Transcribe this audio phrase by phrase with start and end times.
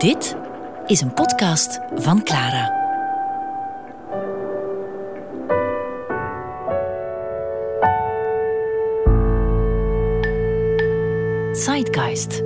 [0.00, 0.36] Dit
[0.86, 2.78] is een podcast van Clara.
[11.52, 12.42] Zeitgeist.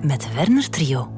[0.00, 1.15] Met Werner Trio.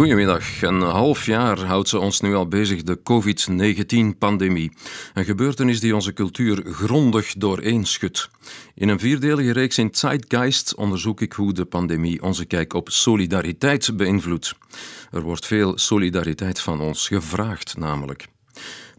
[0.00, 0.62] Goedemiddag.
[0.62, 4.72] Een half jaar houdt ze ons nu al bezig, de COVID-19-pandemie.
[5.14, 8.30] Een gebeurtenis die onze cultuur grondig dooreenschudt.
[8.74, 13.96] In een vierdelige reeks in Zeitgeist onderzoek ik hoe de pandemie onze kijk op solidariteit
[13.96, 14.54] beïnvloedt.
[15.10, 18.26] Er wordt veel solidariteit van ons gevraagd, namelijk.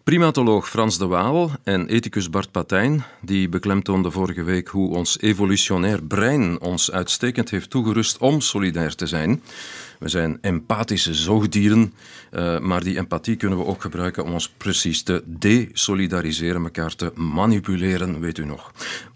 [0.04, 6.04] Primatoloog Frans de Waal en ethicus Bart Patijn, die beklemtoonde vorige week hoe ons evolutionair
[6.04, 9.42] brein ons uitstekend heeft toegerust om solidair te zijn.
[10.02, 11.94] We zijn empathische zoogdieren,
[12.32, 17.12] uh, maar die empathie kunnen we ook gebruiken om ons precies te desolidariseren, elkaar te
[17.16, 18.72] manipuleren, weet u nog.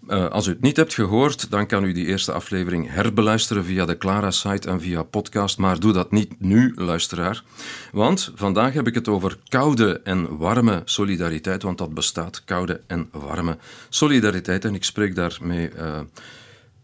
[0.08, 3.84] Uh, als u het niet hebt gehoord, dan kan u die eerste aflevering herbeluisteren via
[3.84, 7.42] de Clara-site en via podcast, maar doe dat niet nu, luisteraar.
[7.92, 13.08] Want vandaag heb ik het over koude en warme solidariteit, want dat bestaat, koude en
[13.10, 13.58] warme
[13.88, 14.64] solidariteit.
[14.64, 15.70] En ik spreek daarmee...
[15.78, 16.00] Uh,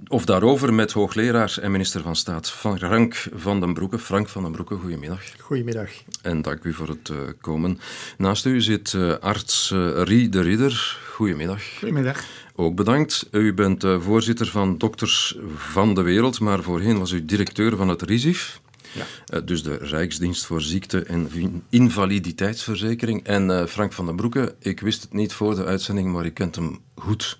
[0.08, 3.98] of daarover met hoogleraar en minister van Staat Frank van den Broeke.
[3.98, 5.22] Frank van den Broeke, goedemiddag.
[5.38, 5.90] Goedemiddag.
[6.22, 7.80] En dank u voor het uh, komen.
[8.18, 10.98] Naast u zit uh, arts uh, Rie de Ridder.
[11.14, 11.62] Goedemiddag.
[11.78, 12.24] Goedemiddag.
[12.54, 13.28] Ook bedankt.
[13.30, 18.02] U bent voorzitter van Dokters van de Wereld, maar voorheen was u directeur van het
[18.02, 18.60] RISIF.
[19.24, 19.40] Ja.
[19.40, 21.28] dus de Rijksdienst voor Ziekte- en
[21.68, 23.24] Invaliditeitsverzekering.
[23.24, 26.54] En Frank van den Broeke, ik wist het niet voor de uitzending, maar ik kent
[26.54, 27.38] hem goed.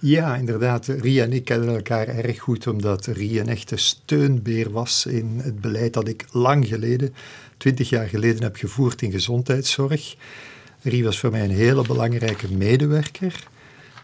[0.00, 0.86] Ja, inderdaad.
[0.86, 5.60] Rie en ik kennen elkaar erg goed, omdat Rie een echte steunbeer was in het
[5.60, 7.14] beleid dat ik lang geleden,
[7.56, 10.16] twintig jaar geleden, heb gevoerd in gezondheidszorg.
[10.82, 13.48] Rie was voor mij een hele belangrijke medewerker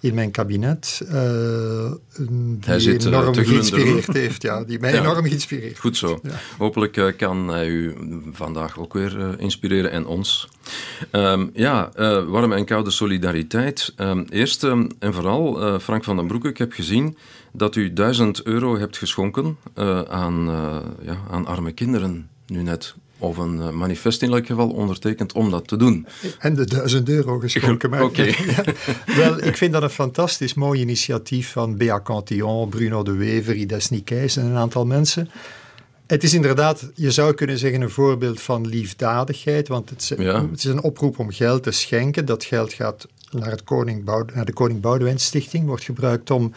[0.04, 1.00] in mijn kabinet.
[1.12, 4.42] Uh, die zit, enorm geïnspireerd heeft.
[4.42, 6.18] Ja, die mij ja, enorm geïnspireerd Goed zo.
[6.22, 6.30] Ja.
[6.58, 7.96] Hopelijk uh, kan hij u
[8.32, 10.48] vandaag ook weer inspireren en ons.
[11.12, 11.90] Um, ja,
[12.26, 13.94] warme en koude solidariteit.
[13.96, 17.16] Um, eerst um, en vooral, Frank van den Broeke, ik heb gezien
[17.52, 19.56] dat u duizend euro hebt geschonken
[20.08, 20.44] aan,
[21.02, 25.68] ja, aan arme kinderen nu net of een manifest in elk geval ondertekend om dat
[25.68, 26.06] te doen.
[26.38, 27.92] En de duizend euro geschonken.
[27.92, 28.02] Oké.
[28.02, 28.34] Okay.
[29.06, 33.54] Ja, wel, ik vind dat een fantastisch mooi initiatief van Bea Cantillon, Bruno de Wever,
[33.54, 35.30] Ides Nikeis en een aantal mensen.
[36.06, 40.48] Het is inderdaad, je zou kunnen zeggen, een voorbeeld van liefdadigheid, want het is, ja.
[40.50, 42.24] het is een oproep om geld te schenken.
[42.24, 46.52] Dat geld gaat naar, het Koning naar de Koning Boudewijn Stichting, wordt gebruikt om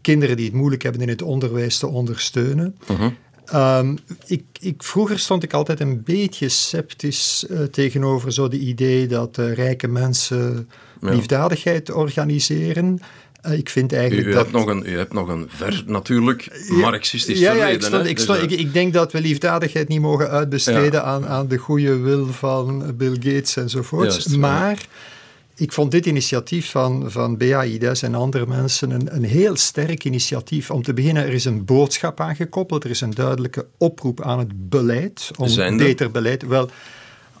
[0.00, 2.76] kinderen die het moeilijk hebben in het onderwijs te ondersteunen.
[2.90, 3.10] Uh -huh.
[3.54, 9.06] Um, ik, ik, vroeger stond ik altijd een beetje sceptisch uh, tegenover zo de idee
[9.06, 10.68] dat uh, rijke mensen
[11.00, 11.10] ja.
[11.10, 12.98] liefdadigheid organiseren.
[13.46, 14.42] Uh, ik vind eigenlijk u, u dat...
[14.42, 17.68] Hebt nog een, u hebt nog een ver, natuurlijk, marxistisch ja, verleden.
[17.68, 21.04] Ja, ik, stond, ik, stond, dus, ik, ik, denk dat we liefdadigheid niet mogen uitbesteden
[21.04, 24.12] aan, aan de goede wil van Bill Gates enzovoort.
[24.12, 24.86] Juist, maar
[25.56, 30.70] ik vond dit initiatief van, van BAIDES en andere mensen een, een heel sterk initiatief.
[30.70, 32.84] Om te beginnen, er is een boodschap aangekoppeld.
[32.84, 35.30] Er is een duidelijke oproep aan het beleid.
[35.36, 36.46] Om beter beleid.
[36.46, 36.70] Wel,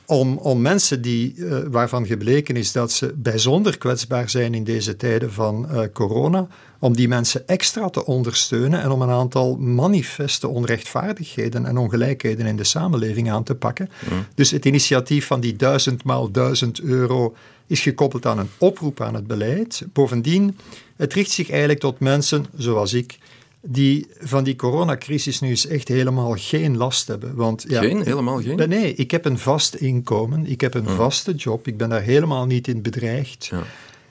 [0.06, 4.96] om, om mensen die, uh, waarvan gebleken is dat ze bijzonder kwetsbaar zijn in deze
[4.96, 6.46] tijden van uh, corona,
[6.78, 12.56] om die mensen extra te ondersteunen en om een aantal manifeste onrechtvaardigheden en ongelijkheden in
[12.56, 13.90] de samenleving aan te pakken.
[14.10, 14.24] Mm.
[14.34, 17.34] Dus het initiatief van die duizend maal duizend euro
[17.66, 19.86] is gekoppeld aan een oproep aan het beleid.
[19.92, 20.56] Bovendien,
[20.96, 23.18] het richt zich eigenlijk tot mensen zoals ik,
[23.66, 27.34] die van die coronacrisis nu eens echt helemaal geen last hebben.
[27.34, 28.02] Want, ja, geen?
[28.02, 28.68] Helemaal geen?
[28.68, 30.94] Nee, ik heb een vast inkomen, ik heb een Hm.
[30.94, 33.46] vaste job, ik ben daar helemaal niet in bedreigd.
[33.46, 33.62] Ja.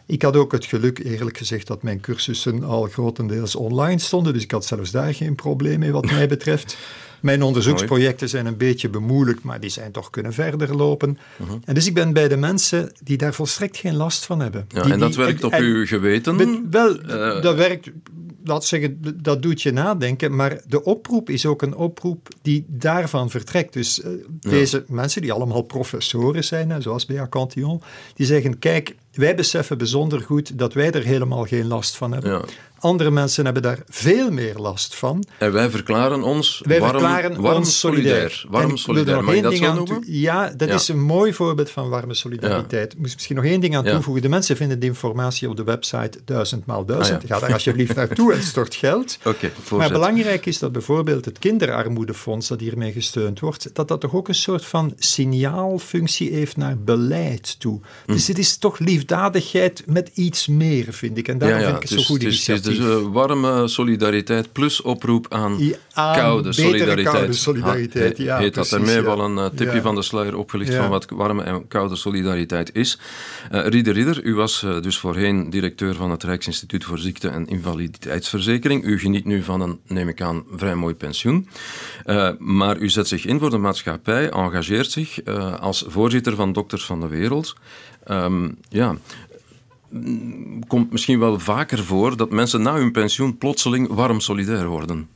[0.06, 4.44] Ik had ook het geluk, eerlijk gezegd, dat mijn cursussen al grotendeels online stonden, dus
[4.44, 6.78] ik had zelfs daar geen probleem mee wat mij betreft.
[7.23, 11.17] Mijn onderzoeksprojecten zijn een beetje bemoeilijkt, maar die zijn toch kunnen verder lopen.
[11.38, 11.51] Mhm.
[11.66, 14.66] En dus ik ben bij de mensen die daar volstrekt geen last van hebben.
[14.67, 16.67] Ja, Die- en dat die- werkt op en- uw geweten?
[16.72, 17.90] Wel, Eh, dat werkt,
[18.43, 23.29] laat zeggen, dat doet je nadenken, maar de oproep is ook een oproep die daarvan
[23.29, 23.73] vertrekt.
[23.73, 24.09] Dus eh,
[24.40, 27.81] deze mensen, die allemaal professoren zijn, zoals Bea Cantillon,
[28.16, 32.31] die zeggen, kijk, wij beseffen bijzonder goed dat wij er helemaal geen last van hebben.
[32.31, 32.41] Ja.
[32.84, 35.24] Andere mensen hebben daar veel meer last van.
[35.38, 38.30] En wij verklaren ons Wij warm, verklaren warm ons solidair.
[38.32, 38.62] solidair.
[38.62, 40.03] Warm solidair, mag je dat zo noemen?
[40.06, 40.74] Ja, dat Ja.
[40.76, 42.94] is een mooi voorbeeld van warme solidariteit.
[42.94, 43.91] Ik moest misschien nog één ding aan Ja.
[43.91, 44.22] toevoegen.
[44.22, 47.24] De mensen vinden de informatie op de website duizend maal duizend.
[47.24, 47.35] Ah, ja.
[47.35, 49.18] Ga daar alsjeblieft naartoe en stort geld.
[49.24, 54.14] Oké, Maar belangrijk is dat bijvoorbeeld het kinderarmoedefonds dat hiermee gesteund wordt, dat dat toch
[54.16, 57.79] ook een soort van signaalfunctie heeft naar beleid toe.
[58.06, 58.12] Hm.
[58.14, 61.28] Dus dit is toch liefdadigheid met iets meer, vind ik.
[61.28, 62.72] En daarom vind ik het, zo goed initiatief.
[62.78, 65.58] Dus warme solidariteit plus oproep aan,
[65.93, 67.16] koude solidariteit.
[67.16, 70.90] Koude solidariteit ja, heet dat ermee wel een uh, tipje van de sluier opgelicht van
[70.90, 72.99] wat warme en koude solidariteit is.
[73.52, 78.84] Uh, Rieder Ridder, u was dus voorheen directeur van het Rijksinstituut voor Ziekte- en Invaliditeitsverzekering.
[78.84, 81.47] U geniet nu van een, neem ik aan, vrij mooi pensioen.
[82.37, 85.26] maar u zet zich in voor de maatschappij, engageert zich
[85.59, 87.55] als voorzitter van Dokters van de Wereld.
[88.08, 88.96] Um, ja,
[90.67, 95.07] komt misschien wel vaker voor dat mensen na hun pensioen plotseling warm solidair worden.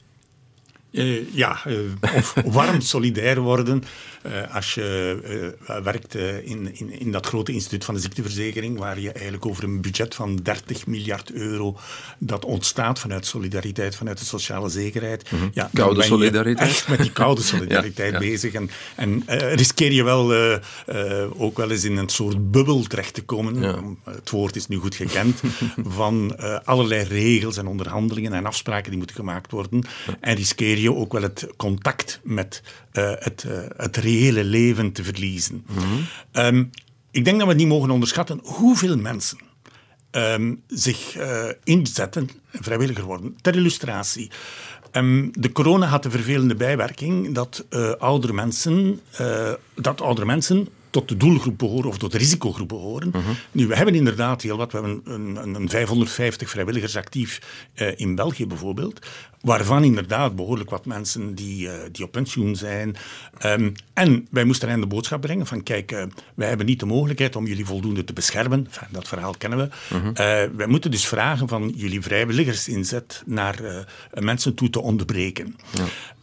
[0.91, 1.79] Uh, ja, uh,
[2.15, 3.83] of warm solidair worden.
[4.25, 9.11] Uh, als je werkt in, in, in dat grote instituut van de ziekteverzekering, waar je
[9.11, 11.77] eigenlijk over een budget van 30 miljard euro
[12.17, 15.31] dat ontstaat vanuit solidariteit, vanuit de sociale zekerheid.
[15.31, 15.49] Mm -hmm.
[15.53, 16.69] ja, koude solidariteit.
[16.69, 18.29] Echt met die koude solidariteit ja, ja.
[18.29, 18.53] bezig.
[18.53, 19.23] En, en
[19.55, 20.33] riskeer je wel
[21.37, 23.61] ook wel eens in een soort bubbel terecht te komen.
[23.61, 23.79] Ja.
[24.03, 25.41] Het woord is nu goed gekend.
[26.01, 29.83] van allerlei regels en onderhandelingen en afspraken die moeten gemaakt worden.
[30.19, 32.63] En riskeer je ook wel het contact met
[32.93, 35.65] uh, het, uh, het reële leven te verliezen.
[35.67, 36.07] Mm -hmm.
[36.45, 36.69] um,
[37.11, 39.37] ik denk dat we niet mogen onderschatten hoeveel mensen
[40.11, 43.37] um, zich uh, inzetten, vrijwilliger worden.
[43.41, 44.31] Ter illustratie.
[44.91, 47.65] Um, de corona had de vervelende bijwerking dat
[47.99, 48.99] oudere mensen,
[49.75, 50.67] dat oudere mensen
[50.97, 53.07] tot de doelgroep behoren of tot de risicogroep behoren.
[53.07, 53.35] Uh -huh.
[53.51, 54.71] Nu, we hebben inderdaad heel wat.
[54.71, 57.41] We hebben een, een, een 550 vrijwilligers actief
[57.75, 59.05] uh, in België bijvoorbeeld.
[59.41, 62.95] Waarvan inderdaad behoorlijk wat mensen die, uh, die op pensioen zijn.
[63.45, 66.03] Um, en wij moesten hen de boodschap brengen van kijk, uh,
[66.35, 68.65] wij hebben niet de mogelijkheid om jullie voldoende te beschermen.
[68.65, 69.95] Enfin, dat verhaal kennen we.
[69.95, 70.49] Uh -huh.
[70.55, 75.55] wij moeten dus vragen van jullie vrijwilligersinzet naar mensen toe te onderbreken.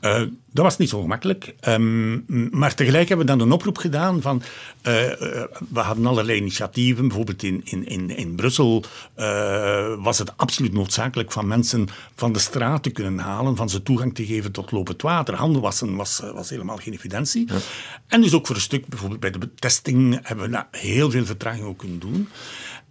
[0.01, 0.27] Ja.
[0.53, 1.55] dat was niet zo gemakkelijk.
[1.69, 4.43] Um, maar tegelijk hebben we dan een oproep gedaan van
[4.83, 7.09] uh, uh, we hadden allerlei initiatieven.
[7.09, 8.85] Bijvoorbeeld in, in, in, in Brussel
[9.19, 13.83] uh, was het absoluut noodzakelijk van mensen van de straat te kunnen halen, van ze
[13.83, 15.35] toegang te geven tot lopend water.
[15.35, 17.53] Handen wassen was, was helemaal geen evidentie.
[17.53, 17.59] Ja.
[18.07, 21.25] En dus ook voor een stuk, bijvoorbeeld bij de testing, hebben we nou, heel veel
[21.25, 22.29] vertraging ook kunnen doen.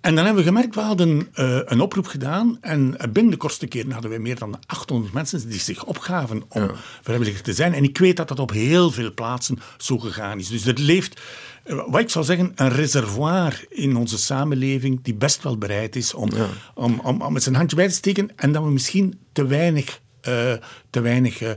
[0.03, 3.67] En dan hebben we gemerkt, we hadden uh, een oproep gedaan en binnen de kortste
[3.67, 6.71] keren hadden wij meer dan 800 mensen die zich opgaven om ja.
[7.01, 7.73] vrijwilliger te zijn.
[7.73, 10.47] En ik weet dat dat op heel veel plaatsen zo gegaan is.
[10.47, 11.21] Dus er leeft,
[11.63, 16.29] wat ik zou zeggen, een reservoir in onze samenleving die best wel bereid is om,
[16.35, 16.47] ja.
[16.73, 20.01] om, om, om met zijn handje bij te steken en dat we misschien te weinig,
[20.27, 20.53] uh,
[20.89, 21.49] te weinig uh,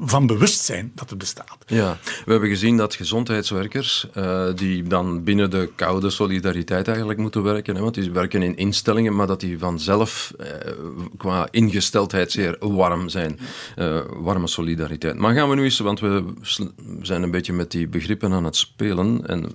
[0.00, 1.56] van bewust zijn dat het bestaat.
[1.66, 7.42] Ja, we hebben gezien dat gezondheidswerkers, uh, die dan binnen de koude solidariteit eigenlijk moeten
[7.42, 10.46] werken, hè, want die werken in instellingen, maar dat die vanzelf uh,
[11.16, 13.38] qua ingesteldheid zeer warm zijn.
[14.16, 15.18] warme solidariteit.
[15.18, 16.24] Maar gaan we nu eens, want we
[17.02, 19.46] zijn een beetje met die begrippen aan het spelen, en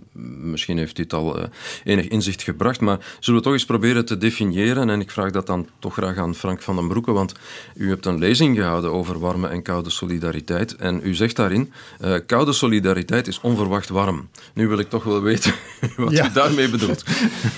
[0.51, 1.39] misschien heeft dit al
[1.83, 5.47] enig inzicht gebracht, maar zullen we toch eens proberen te definiëren, en ik vraag dat
[5.47, 7.33] dan toch graag aan Frank van den Broeke, want
[7.75, 10.75] u hebt een lezing gehouden over warme en koude solidariteit solidariteit.
[10.75, 11.71] En u zegt daarin,
[12.01, 14.29] uh, koude solidariteit is onverwacht warm.
[14.53, 15.53] Nu wil ik toch wel weten
[15.97, 16.29] wat ja.
[16.29, 17.03] u daarmee bedoelt.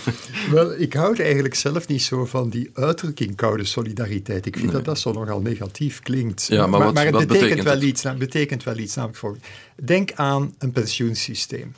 [0.52, 4.46] wel, ik houd eigenlijk zelf niet zo van die uitdrukking koude solidariteit.
[4.46, 4.76] Ik vind nee.
[4.76, 6.46] dat dat zo nogal negatief klinkt.
[6.50, 7.84] Ja, maar, wat, maar het wat betekent, betekent, wel het?
[7.84, 8.02] iets.
[8.02, 8.96] Nou, betekent wel iets.
[8.96, 9.38] Namelijk voor.
[9.84, 11.74] Denk aan een pensioensysteem.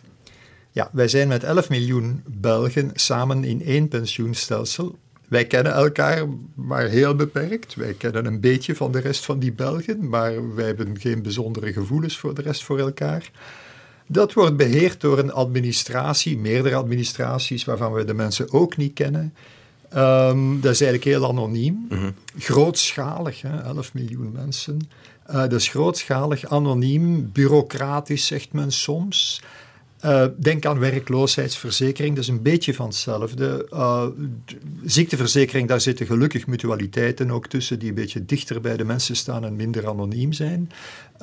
[0.71, 4.97] Ja, wij zijn met 11 miljoen Belgen samen in één pensioenstelsel
[5.27, 6.25] wij kennen elkaar
[6.55, 7.75] maar heel beperkt.
[7.75, 11.73] Wij kennen een beetje van de rest van die Belgen, maar wij hebben geen bijzondere
[11.73, 13.31] gevoelens voor de rest voor elkaar.
[14.07, 19.33] Dat wordt beheerd door een administratie, meerdere administraties waarvan we de mensen ook niet kennen.
[19.95, 21.85] Um, dat is eigenlijk heel anoniem.
[21.89, 21.99] Mhm.
[21.99, 22.13] Mm -hmm.
[22.39, 24.89] Grootschalig, hè, 11 miljoen mensen.
[25.29, 29.41] Uh, dat is grootschalig, anoniem, bureaucratisch, zegt men soms.
[30.05, 33.67] Uh, denk aan werkloosheidsverzekering, dat is een beetje van hetzelfde.
[33.73, 34.05] Uh,
[34.85, 39.45] ziekteverzekering, daar zitten gelukkig mutualiteiten ook tussen, die een beetje dichter bij de mensen staan
[39.45, 40.71] en minder anoniem zijn.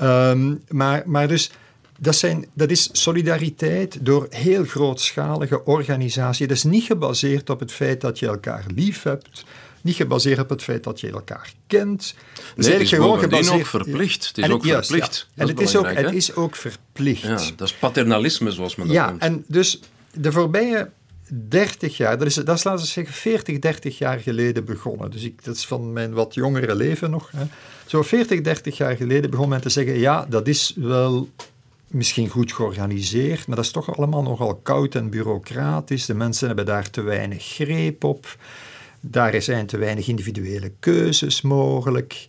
[0.03, 1.51] Um, maar, maar dus,
[1.99, 6.47] dat, zijn, dat is solidariteit door heel grootschalige organisaties.
[6.47, 9.45] Dat is niet gebaseerd op het feit dat je elkaar lief hebt,
[9.85, 12.15] niet gebaseerd op het feit dat je elkaar kent.
[12.55, 14.27] Dus nee, het is gewoon gebaseerd ook verplicht.
[14.27, 15.29] Het is en ook juist, verplicht.
[15.35, 15.43] Ja.
[15.43, 17.23] En het is, ook, het is ook verplicht.
[17.23, 19.23] Ja, dat is paternalisme, zoals men dat ja, noemt.
[19.23, 19.81] en dus
[20.13, 20.91] de voorbije
[21.49, 25.11] 30 jaar, dat is, dat is laten we zeggen 40, 30 jaar geleden begonnen.
[25.11, 27.31] Dus ik, dat is van mijn wat jongere leven nog.
[27.37, 27.45] Hè.
[27.87, 31.29] Zo 40, 30 jaar geleden begon men te zeggen, ja, dat is wel
[31.87, 36.07] misschien goed georganiseerd, maar dat is toch allemaal nogal koud en bureaucratisch.
[36.07, 38.37] De mensen hebben daar te weinig greep op.
[39.07, 42.27] Daar zijn te weinig individuele keuzes mogelijk.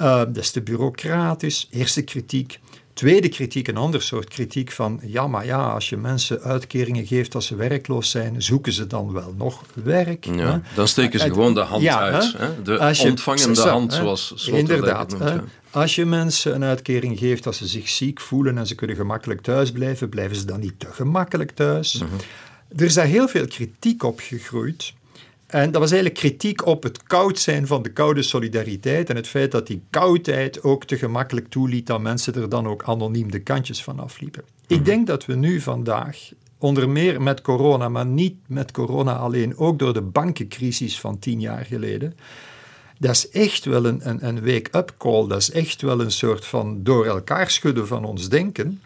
[0.00, 1.68] Uh, dat is te bureaucratisch.
[1.70, 2.60] Eerste kritiek.
[2.92, 7.34] tweede kritiek, een ander soort kritiek van ja, maar ja, als je mensen uitkeringen geeft
[7.34, 10.24] als ze werkloos zijn, zoeken ze dan wel nog werk.
[10.24, 12.34] Ja, dan steken ze gewoon de hand uit.
[12.36, 12.62] Hè?
[12.62, 15.18] De als je, ontvangende hand, zoals Slotter Inderdaad.
[15.18, 18.96] Noemt, als je mensen een uitkering geeft als ze zich ziek voelen en ze kunnen
[18.96, 21.94] gemakkelijk thuis blijven, blijven ze dan niet te gemakkelijk thuis.
[21.94, 22.14] Mhm.
[22.76, 24.92] Er is daar heel veel kritiek op gegroeid.
[25.52, 29.26] En dat was eigenlijk kritiek op het koud zijn van de koude solidariteit en het
[29.26, 33.40] feit dat die koudheid ook te gemakkelijk toeliet dat mensen er dan ook anoniem de
[33.40, 34.42] kantjes van afliepen.
[34.66, 34.84] Ik mhm.
[34.84, 39.78] denk dat we nu vandaag, onder meer met corona, maar niet met corona alleen, ook
[39.78, 42.14] door de bankencrisis van tien jaar geleden,
[42.98, 46.44] dat is echt wel een, een, een wake-up call, dat is echt wel een soort
[46.44, 48.82] van door elkaar schudden van ons denken,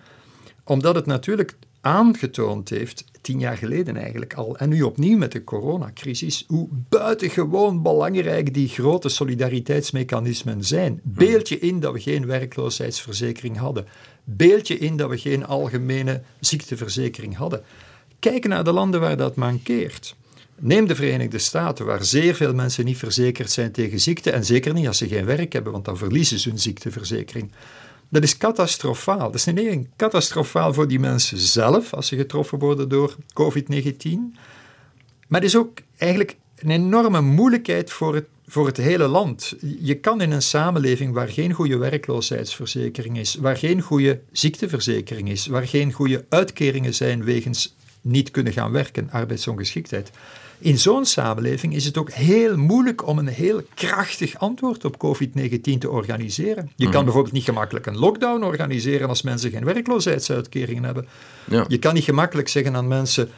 [0.64, 5.44] omdat het natuurlijk aangetoond heeft tien jaar geleden eigenlijk al, en nu opnieuw met de
[5.44, 11.00] coronacrisis, hoe buitengewoon belangrijk die grote solidariteitsmechanismen zijn.
[11.02, 13.86] Beeld je in dat we geen werkloosheidsverzekering hadden.
[14.24, 17.62] Beeld je in dat we geen algemene ziekteverzekering hadden.
[18.18, 20.16] Kijk naar de landen waar dat mankeert.
[20.58, 24.72] Neem de Verenigde Staten, waar zeer veel mensen niet verzekerd zijn tegen ziekte, en zeker
[24.72, 27.50] niet als ze geen werk hebben, want dan verliezen ze hun ziekteverzekering.
[28.08, 29.18] Dat is catastrofaal.
[29.18, 34.08] Dat is niet alleen catastrofaal voor die mensen zelf, als ze getroffen worden door COVID-19,
[35.28, 39.54] maar het is ook eigenlijk een enorme moeilijkheid voor het, voor het hele land.
[39.80, 45.46] Je kan in een samenleving waar geen goede werkloosheidsverzekering is, waar geen goede ziekteverzekering is,
[45.46, 50.10] waar geen goede uitkeringen zijn wegens niet kunnen gaan werken, arbeidsongeschiktheid,
[50.58, 55.78] in zo'n samenleving is het ook heel moeilijk om een heel krachtig antwoord op COVID-19
[55.78, 56.70] te organiseren.
[56.76, 57.04] Je kan mhm.
[57.04, 61.06] bijvoorbeeld niet gemakkelijk een lockdown organiseren als mensen geen werkloosheidsuitkeringen hebben.
[61.44, 61.64] Ja.
[61.68, 63.30] Je kan niet gemakkelijk zeggen aan mensen: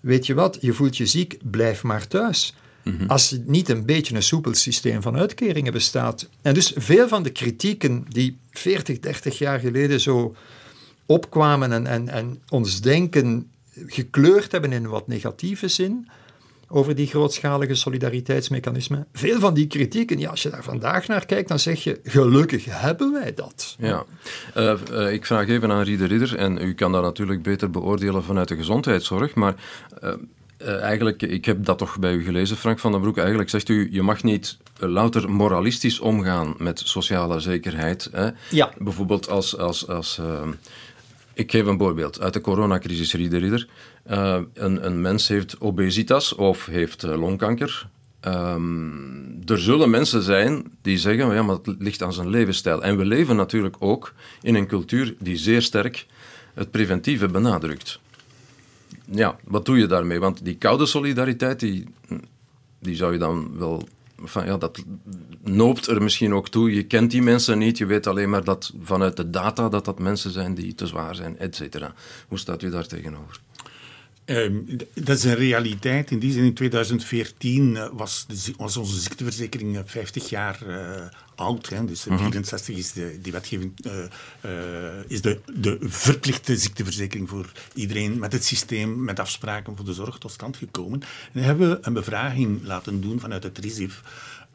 [0.00, 2.54] Weet je wat, je voelt je ziek, blijf maar thuis.
[2.82, 3.06] Mhm.
[3.06, 6.28] Als er niet een beetje een soepel systeem van uitkeringen bestaat.
[6.42, 10.34] En dus veel van de kritieken die 40, 30 jaar geleden zo
[11.06, 13.50] opkwamen en, en, en ons denken
[13.86, 16.08] gekleurd hebben in een wat negatieve zin,
[16.68, 19.06] over die grootschalige solidariteitsmechanismen.
[19.12, 22.64] Veel van die kritieken, ja, als je daar vandaag naar kijkt, dan zeg je, gelukkig
[22.68, 23.76] hebben wij dat.
[23.78, 24.04] Ja,
[24.56, 28.24] uh, uh, ik vraag even aan Rieder Ridder, en u kan dat natuurlijk beter beoordelen
[28.24, 29.54] vanuit de gezondheidszorg, maar
[30.02, 33.68] uh, eigenlijk, ik heb dat toch bij u gelezen, Frank van den Broek, eigenlijk zegt
[33.68, 38.08] u, je mag niet louter moralistisch omgaan met sociale zekerheid.
[38.12, 38.28] Hè?
[38.50, 38.72] Ja.
[38.78, 39.58] Bijvoorbeeld als...
[39.58, 40.20] als, als
[41.36, 43.68] ik geef een voorbeeld uit de coronacrisis, Rieder.
[44.10, 47.88] Uh, een, een, mens heeft obesitas of heeft uh, longkanker.
[48.26, 52.82] Um, er zullen mensen zijn die zeggen, ja, maar het ligt aan zijn levensstijl.
[52.82, 54.12] En we leven natuurlijk ook
[54.42, 56.06] in een cultuur die zeer sterk
[56.54, 58.00] het preventieve benadrukt.
[59.10, 60.20] Ja, wat doe je daarmee?
[60.20, 61.86] Want die koude solidariteit, die,
[62.78, 63.88] die zou je dan wel
[64.32, 64.84] ja, dat
[65.42, 66.74] noopt er misschien ook toe.
[66.74, 69.98] Je kent die mensen niet, je weet alleen maar dat vanuit de data dat dat
[69.98, 71.94] mensen zijn die te zwaar zijn, et cetera.
[72.28, 73.40] Hoe staat u daar tegenover?
[74.26, 74.54] Ehm,
[74.94, 76.10] dat is een realiteit.
[76.10, 80.76] In die zin, in 2014 eh, was, de, was onze ziekteverzekering 50 eh, jaar uh,
[81.34, 81.68] oud.
[81.68, 81.84] Hè.
[81.84, 82.78] Dus in 64 mhm.
[82.78, 83.72] is de, die wetgeving
[85.06, 90.18] is de, de verplichte ziekteverzekering voor iedereen met het systeem, met afspraken voor de zorg
[90.18, 91.02] tot stand gekomen.
[91.32, 94.02] En hebben we een bevraging laten doen vanuit het RISIF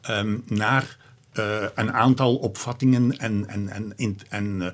[0.00, 0.96] ehm, naar
[1.38, 4.66] uh, een aantal opvattingen en, en, en, in, en uh,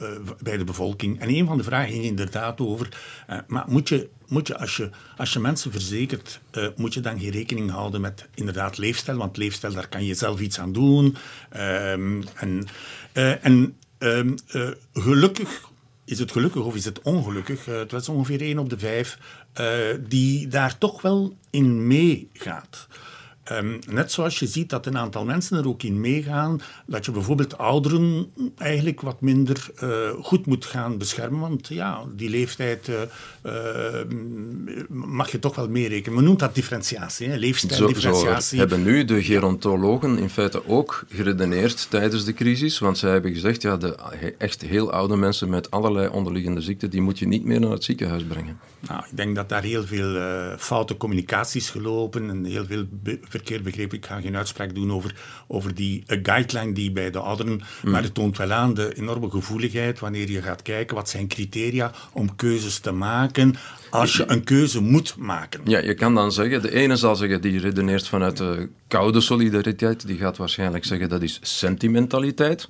[0.00, 0.12] uh,
[0.42, 1.20] bij de bevolking.
[1.20, 2.88] En een van de vragen ging inderdaad over,
[3.46, 6.40] maar moet je, moet je, als je als je mensen verzekert,
[6.76, 10.40] moet je dan geen rekening houden met inderdaad leefstijl, want leefstijl, daar kan je zelf
[10.40, 11.16] iets aan doen.
[11.48, 12.22] Ehm,
[13.40, 14.34] en um,
[14.92, 15.68] gelukkig,
[16.04, 19.18] is het gelukkig of is het ongelukkig, het was ongeveer één op de vijf,
[20.08, 22.88] die daar toch wel in meegaat.
[23.50, 27.10] Um, net zoals je ziet dat een aantal mensen er ook in meegaan, dat je
[27.10, 29.88] bijvoorbeeld ouderen eigenlijk wat minder uh,
[30.20, 32.96] goed moet gaan beschermen, want ja, die leeftijd uh,
[33.46, 33.52] uh,
[34.88, 36.14] mag je toch wel meerekenen.
[36.14, 37.36] Men noemt dat differentiatie, hè?
[37.36, 38.58] leefstijldifferentiatie.
[38.58, 43.32] Zo, hebben nu de gerontologen in feite ook geredeneerd tijdens de crisis, want zij hebben
[43.32, 43.96] gezegd, ja, de
[44.38, 47.84] echt heel oude mensen met allerlei onderliggende ziekten, die moet je niet meer naar het
[47.84, 48.58] ziekenhuis brengen.
[48.88, 50.20] Nou, ik denk dat daar heel veel
[50.58, 52.84] foute communicaties gelopen en heel veel
[53.32, 53.96] verkeerd begrepen.
[53.96, 55.14] Ik ga geen uitspraak doen over,
[55.46, 57.60] over die uh, guideline die bij de ouderen.
[57.82, 57.90] Mm.
[57.90, 61.92] Maar het toont wel aan de enorme gevoeligheid wanneer je gaat kijken wat zijn criteria
[62.12, 63.54] om keuzes te maken
[63.90, 65.60] als je een keuze moet maken.
[65.64, 70.06] Ja, je kan dan zeggen, de ene zal zeggen, die redeneert vanuit de koude solidariteit,
[70.06, 72.68] die gaat waarschijnlijk zeggen dat is sentimentaliteit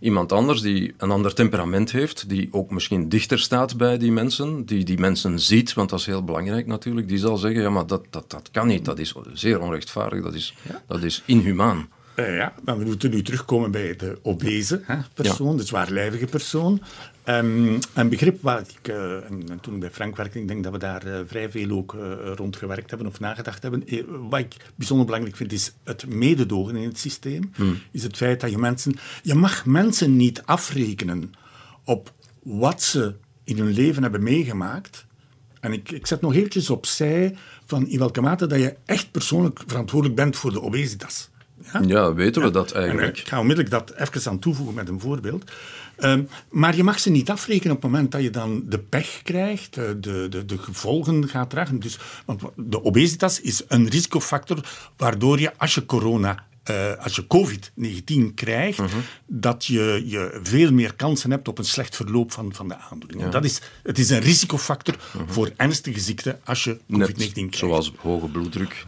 [0.00, 4.66] iemand anders die een ander temperament heeft, die ook misschien dichter staat bij die mensen,
[4.66, 7.86] die die mensen ziet, want dat is heel belangrijk natuurlijk, die zal zeggen, ja, maar
[7.86, 10.54] dat, dat, dat kan niet, dat is zeer onrechtvaardig, dat is,
[10.86, 11.88] dat is inhumaan.
[12.16, 16.82] Uh, ja, dan moeten we nu terugkomen bij de obese hè, persoon, de zwaarlijvige persoon.
[17.28, 20.72] Um, een begrip waar ik, uh, en, toen ik bij Frank werkte, ik denk dat
[20.72, 22.02] we daar uh, vrij veel ook uh,
[22.34, 23.84] rond gewerkt hebben of nagedacht hebben.
[24.28, 27.50] wat ik bijzonder belangrijk vind, is het mededogen in het systeem.
[27.54, 27.78] Hmm.
[27.90, 28.94] Is het feit dat je mensen...
[29.22, 31.32] Je mag mensen niet afrekenen
[31.84, 33.14] op wat ze
[33.44, 35.06] in hun leven hebben meegemaakt.
[35.60, 39.62] En ik, ik zet nog eventjes opzij van in welke mate dat je echt persoonlijk
[39.66, 41.28] verantwoordelijk bent voor de obesitas.
[41.72, 43.18] Ja, ja weten we dat eigenlijk?
[43.18, 45.50] ik ga onmiddellijk dat even aan toevoegen met een voorbeeld.
[45.96, 49.20] Ehm, maar je mag ze niet afrekenen op het moment dat je dan de pech
[49.22, 51.80] krijgt, eh, de, de, de gevolgen gaat dragen.
[51.80, 57.26] Dus, want de obesitas is een risicofactor waardoor je, als je corona uh, als je
[57.26, 58.96] COVID-19 krijgt, mhm.
[59.26, 63.28] dat je, je veel meer kansen hebt op een slecht verloop van, van de aandoening.
[63.28, 65.32] Dat is, het is een risicofactor mhm.
[65.32, 67.56] voor ernstige ziekten als je COVID-19 krijgt.
[67.56, 68.86] Zoals hoge bloeddruk.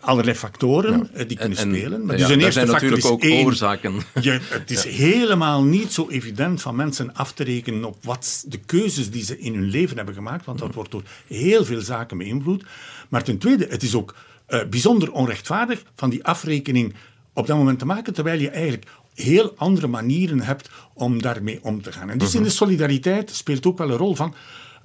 [0.00, 2.06] Allerlei factoren uh, die kunnen spelen.
[2.06, 3.94] Maar dus een eerste zijn natuurlijk ook één, oorzaken.
[4.20, 8.58] Je, het is helemaal niet zo evident van mensen af te rekenen op wat de
[8.58, 10.76] keuzes die ze in hun leven hebben gemaakt, want dat mhm.
[10.76, 12.64] wordt door heel veel zaken beïnvloed.
[13.08, 14.14] Maar ten tweede, het is ook
[14.48, 16.94] uh, bijzonder onrechtvaardig van die afrekening
[17.32, 21.82] op dat moment te maken, terwijl je eigenlijk heel andere manieren hebt om daarmee om
[21.82, 22.10] te gaan.
[22.10, 22.56] En dus in de mhm.
[22.56, 24.34] solidariteit speelt ook wel een rol van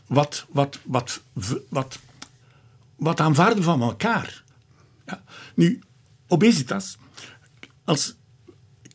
[0.07, 1.21] wat, wat, wat,
[1.69, 1.99] wat,
[2.95, 4.43] wat aanvaarden van elkaar.
[5.55, 5.79] Nu,
[6.27, 6.97] obesitas,
[7.83, 8.17] als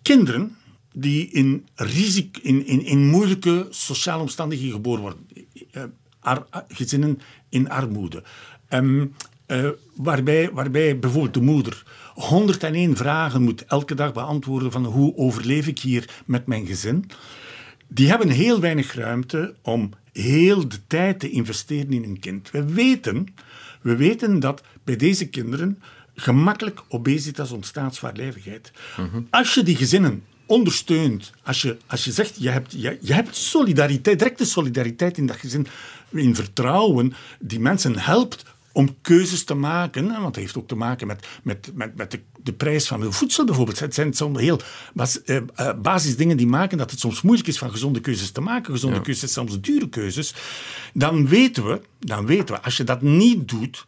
[0.03, 0.57] kinderen
[0.93, 5.27] die in, risico, in, in, in moeilijke sociale omstandigheden geboren worden,
[5.71, 5.83] eh,
[6.21, 8.23] ar, gezinnen in armoede,
[8.69, 9.15] um,
[9.47, 15.67] uh, waarbij, waarbij bijvoorbeeld de moeder 101 vragen moet elke dag beantwoorden van hoe overleef
[15.67, 17.11] ik hier met mijn gezin.
[17.89, 22.51] Die hebben heel weinig ruimte om heel de tijd te investeren in een kind.
[22.51, 23.27] We weten,
[23.83, 25.83] we weten dat bij deze kinderen
[26.17, 28.73] gemakkelijk obesitas ontstaat, zwaarlijvigheid.
[28.97, 33.13] Mm Als je die gezinnen ondersteunt, als je, als je zegt, je hebt, je, je
[33.13, 35.67] hebt solidariteit, directe solidariteit in dat gezin,
[36.11, 40.07] in vertrouwen, die mensen helpt om keuzes te maken.
[40.07, 43.45] Want dat heeft ook te maken met, met, met, met de, de prijs van voedsel
[43.45, 43.79] bijvoorbeeld.
[43.79, 44.61] Het zijn soms heel
[44.95, 48.41] bas, eh, eh, basisdingen die maken dat het soms moeilijk is van gezonde keuzes te
[48.41, 48.73] maken.
[48.73, 50.35] Gezonde keuzes, soms dure keuzes.
[50.93, 53.85] Dan weten we, dan weten we, als je dat niet doet,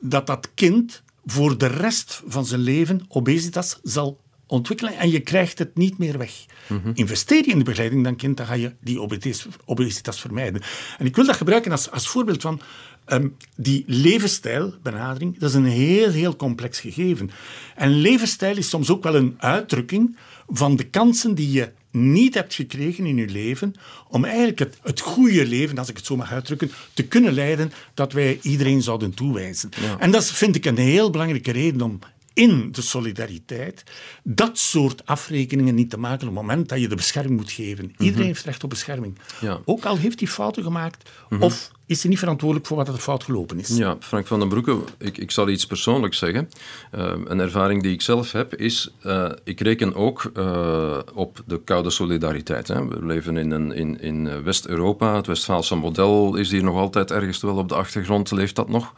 [0.00, 5.58] dat dat kind voor de rest van zijn leven obesitas zal ontwikkelen en je krijgt
[5.58, 6.44] het niet meer weg.
[6.68, 6.90] Mhm.
[6.94, 10.62] Investeer je in de begeleiding dan kind, dan ga je die obesitas, obesitas vermijden.
[10.98, 12.60] En ik wil dat gebruiken als, als voorbeeld van
[13.12, 17.30] Um, die levensstijlbenadering, dat is een heel, heel complex gegeven.
[17.76, 20.16] En levensstijl is soms ook wel een uitdrukking
[20.48, 23.74] van de kansen die je niet hebt gekregen in je leven
[24.08, 27.72] om eigenlijk het, het goede leven, als ik het zo mag uitdrukken, te kunnen leiden
[27.94, 29.70] dat wij iedereen zouden toewijzen.
[29.98, 31.98] En dat vind ik een heel belangrijke reden om
[32.34, 33.82] in de solidariteit
[34.22, 37.84] dat soort afrekeningen niet te maken op het moment dat je de bescherming moet geven.
[37.84, 38.26] Iedereen mhm.
[38.26, 39.18] heeft recht op bescherming.
[39.40, 39.60] Ja.
[39.64, 41.42] Ook al heeft hij fouten gemaakt mhm.
[41.42, 43.76] of is hij niet verantwoordelijk voor wat er fout gelopen is.
[43.76, 46.48] Ja, Frank van den Broeke, ik, ik zal iets persoonlijks zeggen.
[46.94, 51.60] Uh, een ervaring die ik zelf heb is, uh, ik reken ook uh, op de
[51.64, 52.68] koude solidariteit.
[52.68, 52.88] Hè.
[52.88, 57.40] We leven in, een, in, in West-Europa, het Westfaalse model is hier nog altijd ergens
[57.40, 58.94] wel op de achtergrond, leeft dat nog?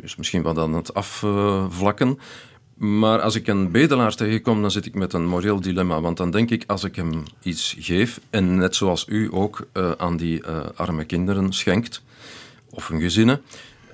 [0.00, 2.18] Is misschien wat aan het afvlakken.
[2.74, 6.00] Maar als ik een bedelaar tegenkom, dan zit ik met een moreel dilemma.
[6.00, 9.90] Want dan denk ik, als ik hem iets geef, en net zoals u ook uh,
[9.96, 12.02] aan die uh, arme kinderen schenkt,
[12.70, 13.42] of hun gezinnen,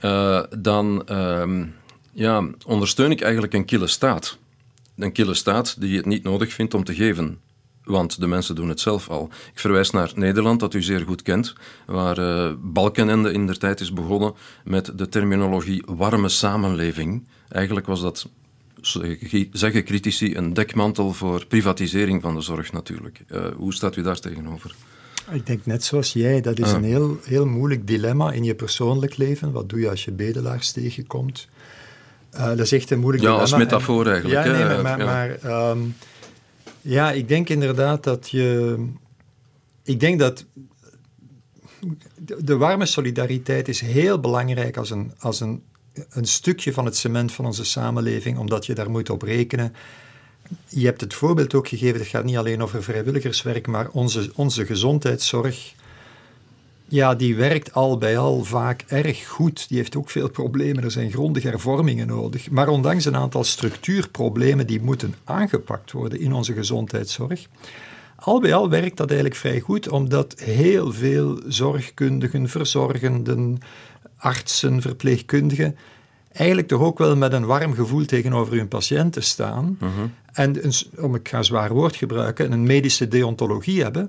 [0.04, 1.66] uh, dan ehm,
[2.12, 4.38] ja, ondersteun ik eigenlijk een kille staat.
[4.96, 7.38] Een kille staat die het niet nodig vindt om te geven.
[7.84, 9.28] Want de mensen doen het zelf al.
[9.52, 11.54] Ik verwijs naar Nederland, dat u zeer goed kent,
[11.86, 17.26] waar uh, Balkenende in der tijd is begonnen met de terminologie warme samenleving.
[17.48, 18.28] Eigenlijk was dat
[19.52, 23.20] zeggen critici, een dekmantel voor privatisering van de zorg natuurlijk.
[23.28, 24.74] Uh, hoe staat u daar tegenover?
[25.30, 26.72] Ik denk net zoals jij, dat is ah.
[26.72, 29.52] een heel, heel moeilijk dilemma in je persoonlijk leven.
[29.52, 31.48] Wat doe je als je bedelaars tegenkomt?
[32.34, 33.52] Uh, dat is echt een moeilijk ja, dilemma.
[33.52, 34.44] als metafoor eigenlijk.
[34.44, 35.04] Ja, nee, maar, ja.
[35.04, 35.94] maar um,
[36.80, 38.76] ja, ik denk inderdaad dat je...
[39.84, 40.44] Ik denk dat
[42.38, 45.62] de warme solidariteit is heel belangrijk als een, als een
[46.10, 49.74] een stukje van het cement van onze samenleving, omdat je daar moet op rekenen.
[50.68, 54.66] Je hebt het voorbeeld ook gegeven, het gaat niet alleen over vrijwilligerswerk, maar onze, onze
[54.66, 55.74] gezondheidszorg,
[56.88, 59.68] ja, die werkt al bij al vaak erg goed.
[59.68, 62.50] Die heeft ook veel problemen, er zijn grondige hervormingen nodig.
[62.50, 67.46] Maar ondanks een aantal structuurproblemen die moeten aangepakt worden in onze gezondheidszorg,
[68.16, 73.58] al bij al werkt dat eigenlijk vrij goed, omdat heel veel zorgkundigen, verzorgenden,
[74.20, 75.76] artsen, verpleegkundigen,
[76.32, 79.78] eigenlijk toch ook wel met een warm gevoel tegenover hun patiënten staan.
[80.32, 84.06] En, een, om ik ga een zwaar woord gebruiken, een medische deontologie hebben,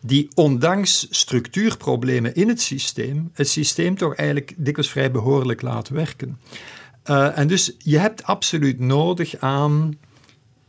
[0.00, 6.38] die ondanks structuurproblemen in het systeem, het systeem toch eigenlijk dikwijls vrij behoorlijk laat werken.
[7.06, 9.98] Uh, en dus je hebt absoluut nodig aan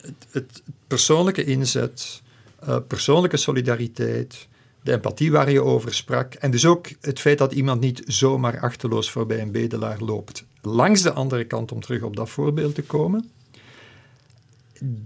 [0.01, 2.21] het, het persoonlijke inzet,
[2.67, 4.47] uh, persoonlijke solidariteit,
[4.81, 6.33] de empathie waar je over sprak.
[6.33, 10.43] En dus ook het feit dat iemand niet zomaar achterloos voorbij een bedelaar loopt.
[10.61, 13.29] Langs de andere kant, om terug op dat voorbeeld te komen.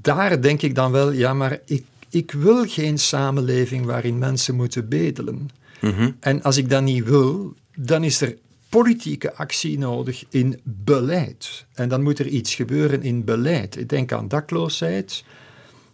[0.02, 4.90] Daar denk ik dan wel, ja, maar ik, ik wil geen samenleving waarin mensen moeten
[4.90, 5.50] bedelen.
[5.82, 6.12] Mhm.
[6.20, 8.38] En als ik dat niet wil, dan is er
[8.70, 11.66] politieke actie nodig in beleid.
[11.74, 13.78] En dan moet er iets gebeuren in beleid.
[13.78, 15.24] Ik denk aan dakloosheid.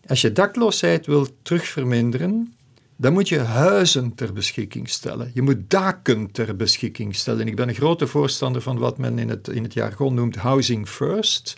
[0.07, 2.53] Als je dakloosheid wil terugverminderen,
[3.01, 5.31] dan moet je huizen ter beschikking stellen.
[5.33, 7.47] Je moet daken ter beschikking stellen.
[7.47, 10.89] Ik ben een grote voorstander van wat men in het, in het jargon noemt housing
[10.89, 11.57] first.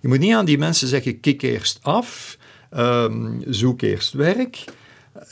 [0.00, 2.38] Je moet niet aan die mensen zeggen, kik eerst af,
[2.76, 4.64] um, zoek eerst werk.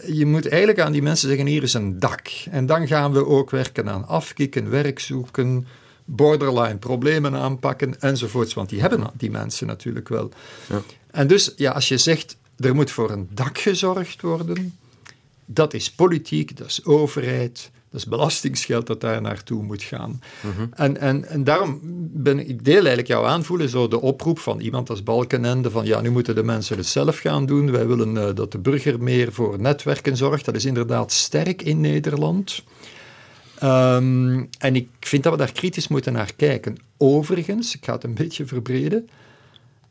[0.06, 2.28] Je moet eigenlijk aan die mensen zeggen, hier is een dak.
[2.50, 5.66] En dan gaan we ook werken aan afkikken, werk zoeken,
[6.04, 8.54] borderline problemen aanpakken enzovoorts.
[8.54, 10.30] Want die hebben die mensen natuurlijk wel.
[10.68, 10.82] Ja.
[11.10, 14.78] En dus, ja, als je zegt, er moet voor een dak gezorgd worden
[15.46, 20.20] dat is politiek, dat is overheid, dat is belastingsgeld dat daar naartoe moet gaan.
[20.40, 20.66] Mhm.
[20.72, 21.80] en, en, en daarom
[22.12, 26.00] ben ik deel eigenlijk jouw aanvoelen, zo de oproep van iemand als Balkenende, van ja,
[26.00, 27.70] nu moeten de mensen het zelf gaan doen.
[27.70, 30.44] Wij willen uh, dat de burger meer voor netwerken zorgt.
[30.44, 32.62] Dat is inderdaad sterk in Nederland.
[33.62, 36.76] Um, en ik vind dat we daar kritisch moeten naar kijken.
[36.96, 39.08] Overigens, ik ga het een beetje verbreden,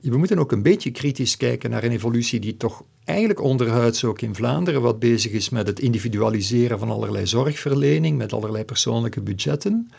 [0.01, 4.21] we moeten ook een beetje kritisch kijken naar een evolutie die toch eigenlijk onderhuids ook
[4.21, 9.91] in Vlaanderen wat bezig is met het individualiseren van allerlei zorgverlening, met allerlei persoonlijke budgetten.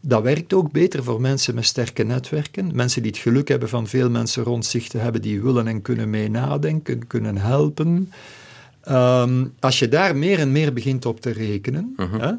[0.00, 2.70] Dat werkt ook beter voor mensen met sterke netwerken.
[2.74, 5.82] Mensen die het geluk hebben van veel mensen rond zich te hebben die willen en
[5.82, 8.12] kunnen mee nadenken, kunnen helpen.
[8.80, 12.32] Ehm, als je daar meer en meer begint op te rekenen, uh hè,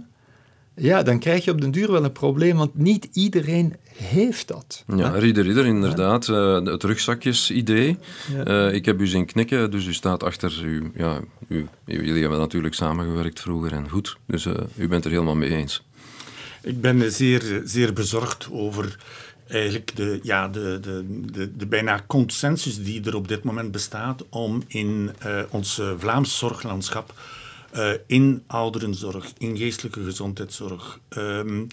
[0.76, 4.84] ja, dan krijg je op den duur wel een probleem, want niet iedereen heeft dat.
[4.96, 6.28] Ja, Rieder Rieder, inderdaad.
[6.28, 7.98] Uh, het rugzakjes-idee.
[8.48, 10.92] Uh, ik heb u zien knikken, dus u staat achter u.
[10.96, 14.18] Ja, u, jullie hebben natuurlijk samengewerkt vroeger en goed.
[14.26, 15.84] Dus uh, u bent er helemaal mee eens.
[16.62, 18.98] Ik ben zeer, zeer bezorgd over
[19.48, 24.26] eigenlijk de, ja, de, de, de, de, bijna consensus die er op dit moment bestaat
[24.30, 25.12] om in
[25.50, 27.14] ons Vlaams zorglandschap
[28.08, 31.68] in ouderenzorg, in geestelijke gezondheidszorg, um,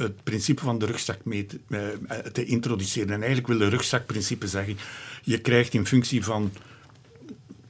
[0.00, 3.08] het principe van de rugzak mee te, uh, te, introduceren.
[3.08, 4.78] En eigenlijk wil de rugzakprincipe zeggen,
[5.22, 6.52] je krijgt in functie van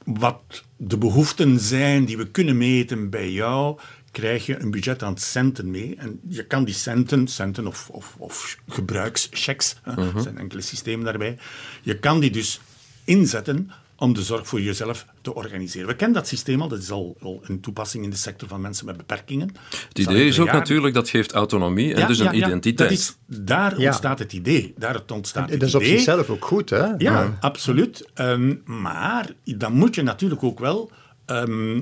[0.03, 3.79] wat de behoeften zijn die we kunnen meten bij jou,
[4.11, 5.95] krijg je een budget aan centen mee.
[5.95, 11.05] En je kan die centen, centen of, of, of gebruikschecks, uh er zijn enkele systemen
[11.05, 11.37] daarbij,
[11.81, 12.59] je kan die dus
[13.03, 15.87] inzetten om de zorg voor jezelf te organiseren.
[15.87, 18.61] We kennen dat systeem al, dat is al, al een toepassing in de sector van
[18.61, 19.51] mensen met beperkingen.
[19.87, 22.89] Het idee is ook natuurlijk, dat geeft autonomie en dus een identiteit.
[22.89, 24.73] Dat is, daar ontstaat het idee.
[24.77, 26.85] Daar ontstaat het dat is op zichzelf ook goed, hè?
[26.97, 28.09] Ja, absoluut.
[28.13, 30.91] Ehm, maar dan moet je natuurlijk ook wel...
[31.25, 31.81] Um, uh,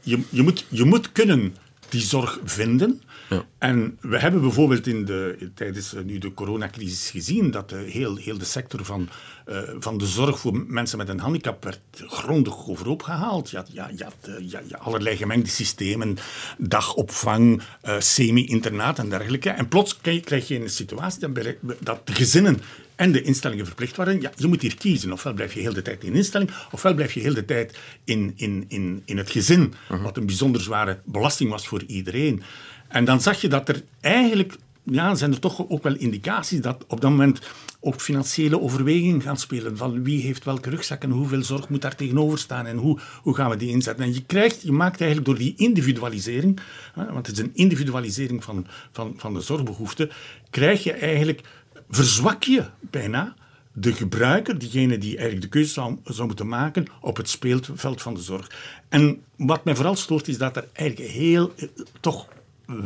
[0.00, 1.54] je, je, moet, je moet kunnen
[1.88, 3.02] die zorg vinden.
[3.30, 3.44] Ja.
[3.58, 8.38] En we hebben bijvoorbeeld in de, tijdens nu de coronacrisis gezien dat de, heel, heel
[8.38, 9.08] de sector van,
[9.48, 13.50] uh, van de zorg voor mensen met een handicap werd grondig overhoop gehaald.
[13.50, 16.16] Je had, ja, je had uh, ja, ja, allerlei gemengde systemen,
[16.58, 19.50] dagopvang, uh, semi-internaat en dergelijke.
[19.50, 22.60] En plots krijg je een situatie dat, dat de gezinnen
[23.00, 24.20] en de instellingen verplicht waren.
[24.20, 25.12] Ja, je moet hier kiezen.
[25.12, 28.32] Ofwel blijf je heel de tijd in instelling, ofwel blijf je heel de tijd in,
[28.36, 30.02] in, in, in het gezin, mhm.
[30.02, 32.42] wat een bijzonder zware belasting was voor iedereen.
[32.90, 36.84] En dan zag je dat er eigenlijk, ja, zijn er toch ook wel indicaties dat
[36.88, 37.40] op dat moment
[37.80, 39.76] ook financiële overwegingen gaan spelen.
[39.76, 43.34] Van wie heeft welke rugzak en hoeveel zorg moet daar tegenover staan en hoe, hoe
[43.34, 44.04] gaan we die inzetten.
[44.04, 46.60] En je, krijgt, je maakt eigenlijk door die individualisering,
[46.94, 50.10] want het is een individualisering van, van, van de zorgbehoeften,
[50.50, 51.40] krijg je eigenlijk
[51.88, 53.34] verzwak je bijna
[53.72, 58.14] de gebruiker, diegene die eigenlijk de keuze zou, zou, moeten maken op het speelveld van
[58.14, 58.50] de zorg.
[58.88, 61.68] En wat mij vooral stoort is dat er eigenlijk heel, eh,
[62.00, 62.28] toch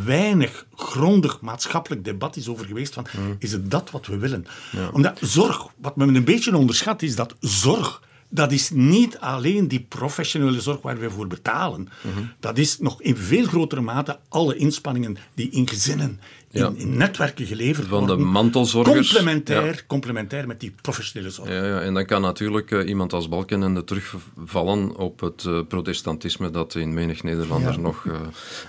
[0.04, 3.36] weinig grondig maatschappelijk debat is over geweest van, hmm.
[3.38, 4.46] is het dat wat we willen?
[4.92, 8.02] Omdat zorg, wat men een beetje onderschat, is dat zorg
[8.34, 11.88] dat is niet alleen die professionele zorg waar we voor betalen.
[12.02, 12.24] Mhm.
[12.40, 16.20] Dat is nog in veel grotere mate alle inspanningen die in gezinnen,
[16.50, 18.16] in, in netwerken geleverd Van worden.
[18.16, 19.12] Van de mantelzorgers.
[19.12, 21.48] Complementair, complementair met die professionele zorg.
[21.48, 21.80] Ja, ja.
[21.80, 26.94] en dan kan natuurlijk uh, iemand als Balkenende terugvallen op het uh, protestantisme dat in
[26.94, 28.14] menig Nederlander nog uh,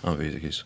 [0.01, 0.65] aanwezig is.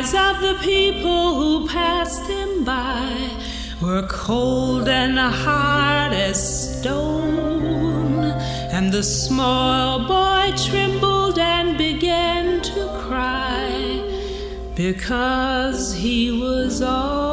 [0.00, 3.30] Eyes of the people who passed him by
[3.82, 8.24] were cold and hard as stone,
[8.72, 14.02] and the small boy trembled and began to cry
[14.74, 17.29] because he was all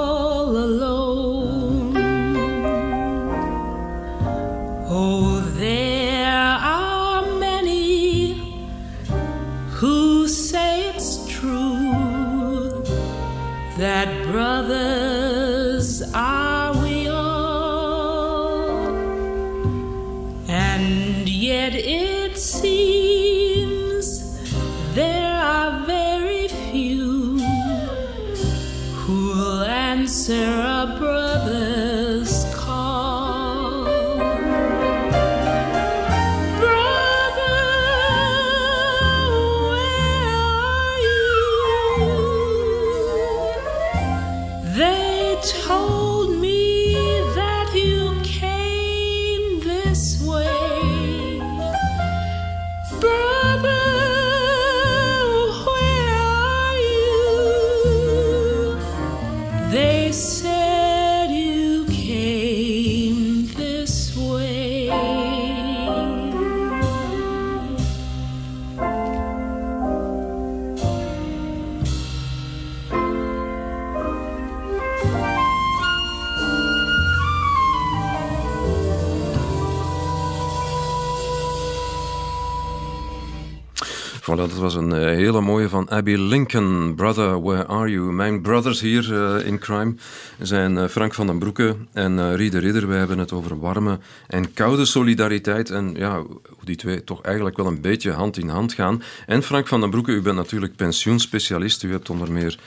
[84.27, 86.95] Voilà, dat was een eh, hele mooie van Abby Lincoln.
[86.95, 88.11] Brother, where are you?
[88.11, 89.95] Mijn brothers hier eh, in crime
[90.41, 92.87] zijn eh, Frank van den Broeke en eh Riede Ridder.
[92.87, 95.69] Wij hebben het over warme en koude solidariteit.
[95.69, 99.03] En ja, hoe die twee toch eigenlijk wel een beetje hand in hand gaan.
[99.25, 101.83] En Frank van den Broeke, u bent natuurlijk pensioenspecialist.
[101.83, 102.59] U hebt onder meer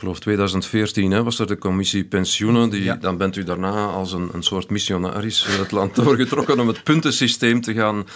[0.00, 2.70] geloof 2014 hè, was er de commissie pensioenen.
[2.70, 2.94] Die, Ja.
[2.94, 7.60] Dan bent u daarna als een, een soort missionaris het land doorgetrokken om het puntensysteem
[7.60, 8.06] te gaan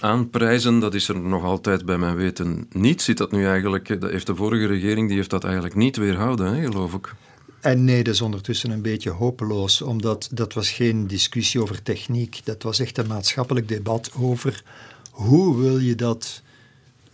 [0.00, 0.78] aanprijzen.
[0.78, 3.02] Dat is er nog altijd bij mijn weten niet.
[3.02, 6.54] Zit dat nu eigenlijk, dat heeft de vorige regering die heeft dat eigenlijk niet weerhouden,
[6.54, 7.14] hè, geloof ik.
[7.60, 12.40] En nee, dat is ondertussen een beetje hopeloos, omdat dat was geen discussie over techniek.
[12.44, 14.62] Dat was echt een maatschappelijk debat over
[15.10, 16.42] hoe wil je dat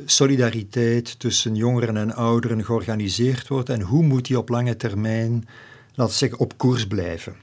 [0.04, 5.48] solidariteit tussen jongeren en ouderen georganiseerd wordt en hoe moet die op lange termijn,
[5.94, 7.36] laten we zeggen, op koers blijven.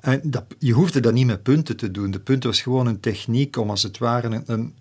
[0.00, 2.10] En dat, je hoefde dat niet met punten te doen.
[2.10, 4.74] De punt was gewoon een techniek om als het ware een, een,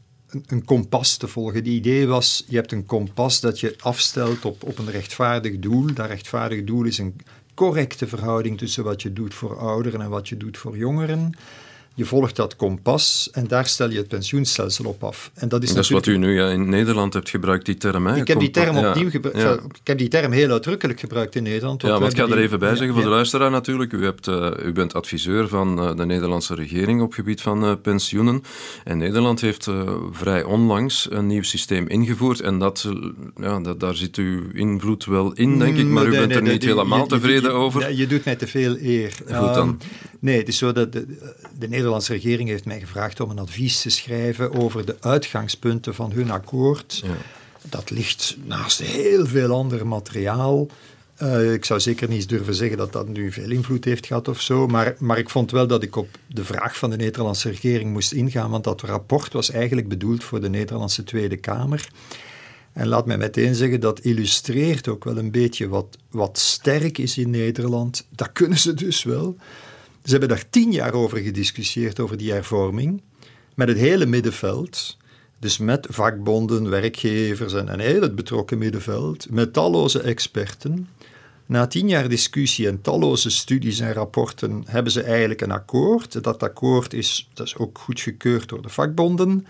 [0.48, 1.56] een kompas te volgen.
[1.56, 5.94] Het idee was, je hebt een kompas dat je afstelt op, op een rechtvaardig doel.
[5.94, 7.16] Dat rechtvaardig doel is een
[7.54, 11.34] correcte verhouding tussen wat je doet voor ouderen en wat je doet voor jongeren.
[11.96, 15.32] Je volgt dat kompas en daar stel je het pensioenstelsel op af.
[15.34, 18.06] En dat is, Dat is wat u nu ja, in Nederland hebt gebruikt, die term.
[18.08, 18.16] Hè?
[18.16, 19.40] ik heb die term opnieuw gebruikt.
[19.42, 19.54] ja.
[19.54, 21.82] Ik heb die term heel uitdrukkelijk gebruikt in Nederland.
[21.82, 23.92] Ja, want we ik ga er even bij zeggen ja, voor de luisteraar natuurlijk.
[23.94, 27.72] U, hebt, eh, u bent adviseur van eh, de Nederlandse regering op gebied van eh,
[27.82, 28.44] pensioenen.
[28.84, 29.68] En Nederland heeft
[30.12, 32.40] vrij onlangs een nieuw systeem ingevoerd.
[32.40, 32.90] En dat,
[33.36, 35.86] ja, dat, daar zit uw invloed wel in, denk ik.
[35.86, 37.94] Maar u Nee, bent nee, er nee, niet helemaal je- tevreden je- over.
[37.94, 39.12] Je doet mij te veel eer.
[39.34, 39.78] Goed dan.
[39.82, 41.06] Ehm, nee, het is zo dat de,
[41.60, 46.12] de Nederlandse regering heeft mij gevraagd om een advies te schrijven over de uitgangspunten van
[46.12, 47.02] hun akkoord.
[47.04, 47.16] Ja.
[47.70, 50.68] Dat ligt naast heel veel ander materiaal.
[51.16, 54.42] Eh, ik zou zeker niet durven zeggen dat dat nu veel invloed heeft gehad of
[54.42, 57.92] zo, maar, maar ik vond wel dat ik op de vraag van de Nederlandse regering
[57.92, 61.90] moest ingaan, want dat rapport was eigenlijk bedoeld voor de Nederlandse Tweede Kamer.
[62.74, 67.18] En laat mij meteen zeggen, dat illustreert ook wel een beetje wat, wat sterk is
[67.18, 68.08] in Nederland.
[68.10, 69.36] Dat kunnen ze dus wel.
[70.04, 73.02] Ze hebben daar tien jaar over gediscussieerd, over die hervorming,
[73.56, 74.98] met het hele middenveld.
[75.40, 80.88] Dus met vakbonden, werkgevers en, en heel het betrokken middenveld, met talloze experten.
[81.46, 86.24] Na tien jaar discussie en talloze studies en rapporten hebben ze eigenlijk een akkoord.
[86.24, 89.46] Dat akkoord is, dat is ook goedgekeurd door de vakbonden.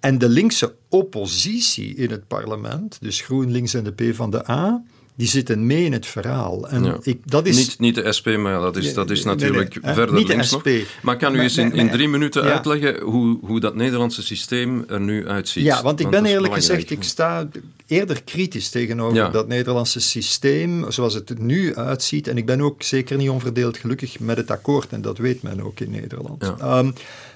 [0.00, 4.82] En de linkse oppositie in het parlement, dus GroenLinks en de P van de A,
[5.18, 6.68] die zitten mee in het verhaal.
[6.68, 6.96] En Ja.
[7.02, 9.82] ik, dat is, Niet, niet de SP, maar ja, dat is, dat is nee, natuurlijk
[9.82, 10.64] nee, verder niet de links SP.
[10.66, 10.86] nog.
[11.02, 12.50] Maar kan u Maar- eens in, drie minuten ja.
[12.52, 15.64] uitleggen hoe, hoe dat Nederlandse systeem er nu uitziet?
[15.64, 16.64] Ja, want ik ben eerlijk belangrijk.
[16.64, 17.48] gezegd, ik sta
[17.86, 22.28] eerder kritisch tegenover dat Nederlandse systeem zoals het er nu uitziet.
[22.28, 25.60] En ik ben ook zeker niet onverdeeld gelukkig met het akkoord en dat weet men
[25.62, 26.42] ook in Nederland.
[26.42, 26.90] Ehm,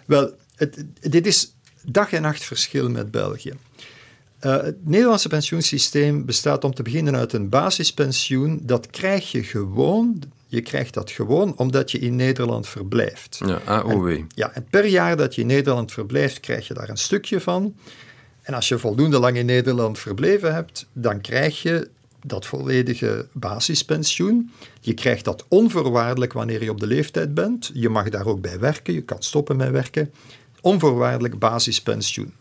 [0.06, 1.52] wel, het, dit is
[1.84, 3.52] dag en nacht verschil met België.
[4.42, 8.60] Eh, het Nederlandse pensioensysteem bestaat om te beginnen uit een basispensioen.
[8.62, 13.40] Dat krijg je gewoon, je krijgt dat gewoon omdat je in Nederland verblijft.
[13.46, 14.20] Ja, AOW.
[14.34, 17.74] Ja, en per jaar dat je in Nederland verblijft, krijg je daar een stukje van.
[18.42, 21.88] En als je voldoende lang in Nederland verbleven hebt, dan krijg je
[22.26, 24.52] dat volledige basispensioen.
[24.80, 27.70] Je krijgt dat onvoorwaardelijk wanneer je op de leeftijd bent.
[27.74, 30.12] Je mag daar ook bij werken, je kan stoppen met werken.
[30.60, 32.32] Onvoorwaardelijk basispensioen.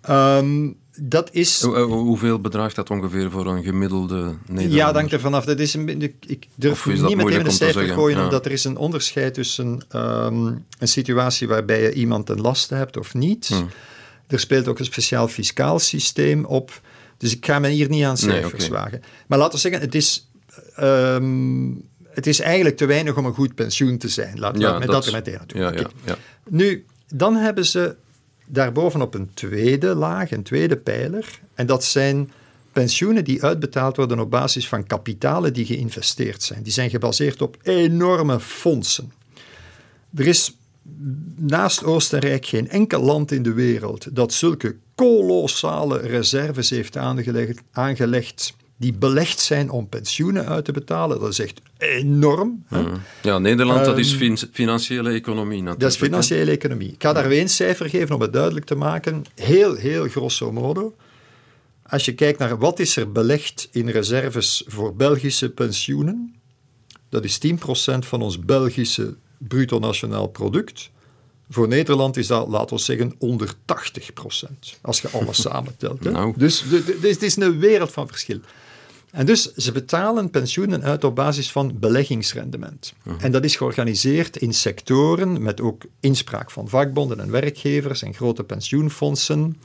[0.00, 1.62] Ehm, dat is...
[1.62, 4.76] Hoe- hoeveel bedraagt dat ongeveer voor een gemiddelde Nederlander?
[4.76, 5.44] Ja, dat hangt er vanaf.
[5.44, 7.94] Dat is een, ik durf is niet meteen een te cijfer zeggen?
[7.98, 8.24] gooien, Ja.
[8.24, 10.46] omdat er is een onderscheid tussen ehm,
[10.78, 13.46] een situatie waarbij je iemand ten laste hebt of niet.
[13.48, 13.62] Hm.
[14.26, 16.80] Er speelt ook een speciaal fiscaal systeem op.
[17.18, 19.02] Dus ik ga me hier niet aan Nee, cijfers wagen.
[19.26, 20.30] Maar laten we zeggen, het is,
[20.76, 21.70] ehm,
[22.08, 24.38] het is eigenlijk te weinig om een goed pensioen te zijn.
[24.38, 25.72] Laten we Ja, met dat dat er meteen ja,
[26.04, 26.16] ja.
[26.48, 27.96] Nu, dan hebben ze
[28.46, 31.40] daarbovenop een tweede laag, een tweede pijler.
[31.54, 32.32] En dat zijn
[32.72, 36.62] pensioenen die uitbetaald worden op basis van kapitalen die geïnvesteerd zijn.
[36.62, 39.12] Die zijn gebaseerd op enorme fondsen.
[40.14, 40.56] Er is
[41.36, 48.54] naast Oostenrijk geen enkel land in de wereld dat zulke kolossale reserves heeft aangelegd, aangelegd
[48.82, 51.20] die belegd zijn om pensioenen uit te betalen.
[51.20, 52.64] Dat is echt enorm.
[52.68, 52.82] hè.
[53.22, 55.80] Ja, Nederland, dat is Ehm, fin- financiële economie natuurlijk.
[55.80, 56.04] Dat is hè?
[56.04, 56.92] financiële economie.
[56.92, 59.24] Ik ga daar weer een cijfer geven om het duidelijk te maken.
[59.34, 60.94] Heel, heel grosso modo.
[61.86, 66.34] Als je kijkt naar wat is er belegd in reserves voor Belgische pensioenen,
[67.08, 70.90] dat is 10% van ons Belgische bruto nationaal product.
[71.50, 76.04] Voor Nederland is dat, laten we zeggen, onder 80%, als je alles samentelt.
[76.04, 76.10] Hè?
[76.10, 76.34] Nou.
[76.36, 78.38] Dus de- het is een wereld van verschil.
[79.12, 82.92] En dus ze betalen pensioenen uit op basis van beleggingsrendement.
[83.18, 88.44] En dat is georganiseerd in sectoren met ook inspraak van vakbonden en werkgevers en grote
[88.44, 89.56] pensioenfondsen.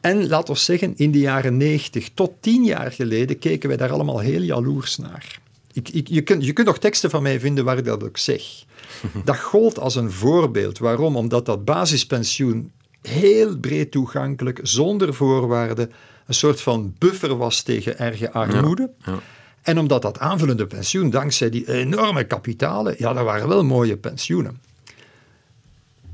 [0.00, 3.92] En laten we zeggen, in de jaren 90 tot tien jaar geleden keken wij daar
[3.92, 5.40] allemaal heel jaloers naar.
[5.72, 8.18] Ik, ik, je, kunt, je kunt nog teksten van mij vinden waar ik dat ook
[8.18, 8.42] zeg.
[9.24, 10.78] Dat gold als een voorbeeld.
[10.78, 11.16] Waarom?
[11.16, 12.70] Omdat dat basispensioen
[13.02, 15.92] heel breed toegankelijk, zonder voorwaarden,
[16.26, 18.90] een soort van buffer was tegen erge armoede.
[19.04, 19.18] ja.
[19.62, 24.60] En omdat dat aanvullende pensioen, dankzij die enorme kapitalen, ja, dat waren wel mooie pensioenen.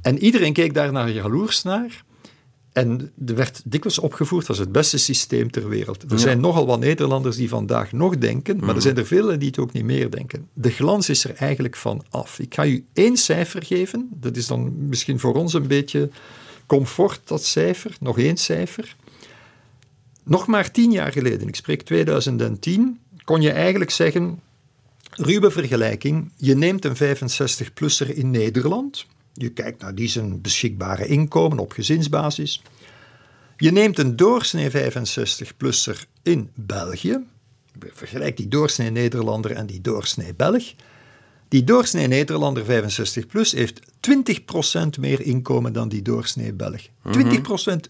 [0.02, 2.04] En iedereen keek daar naar jaloers naar.
[2.72, 6.12] En er werd dikwijls opgevoerd als het beste systeem ter wereld.
[6.12, 9.48] Er zijn nogal wat Nederlanders die vandaag nog denken, maar er zijn er velen die
[9.48, 10.48] het ook niet meer denken.
[10.52, 12.38] De glans is er eigenlijk van af.
[12.38, 14.08] Ik ga u één cijfer geven.
[14.14, 16.10] Dat is dan misschien voor ons een beetje
[16.66, 17.96] comfort, dat cijfer.
[18.00, 18.96] Nog één cijfer.
[20.22, 24.40] Nog maar tien jaar geleden, ik spreek 2010, kon je eigenlijk zeggen,
[25.10, 31.58] ruwe vergelijking, je neemt een 65-plusser in Nederland, je kijkt naar die zijn beschikbare inkomen
[31.58, 32.62] op gezinsbasis,
[33.56, 37.18] je neemt een doorsnee 65-plusser in België,
[37.78, 40.72] vergelijk die doorsnee Nederlander en die doorsnee Belg,
[41.52, 43.80] die doorsnee Nederlander 65 plus heeft
[44.96, 46.86] 20% meer inkomen dan die doorsnee Belg.
[47.18, 47.20] 20%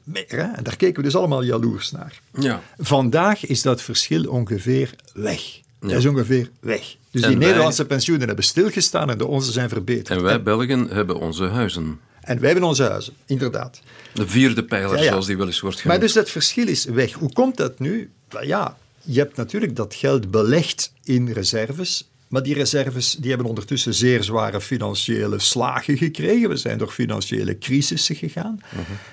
[0.05, 0.42] meer, hè?
[0.42, 2.20] en daar keken we dus allemaal jaloers naar.
[2.38, 2.62] Ja.
[2.79, 5.40] Vandaag is dat verschil ongeveer weg.
[5.81, 6.96] Dat is ongeveer weg.
[7.11, 10.18] Dus En die wij- Nederlandse pensioenen hebben stilgestaan en de onze zijn verbeterd.
[10.18, 12.00] En wij Belgen hebben onze huizen.
[12.21, 13.81] En wij hebben onze huizen, inderdaad.
[14.15, 15.08] De vierde pijler, Ja, ja.
[15.10, 16.00] zoals die wel eens wordt Maar genoemd.
[16.02, 17.13] dus dat verschil is weg.
[17.13, 18.10] Hoe komt dat nu?
[18.42, 22.06] Ja, je hebt natuurlijk dat geld belegd in reserves.
[22.33, 26.48] Maar die reserves die hebben ondertussen zeer zware financiële slagen gekregen.
[26.48, 28.60] We zijn door financiële crisissen gegaan.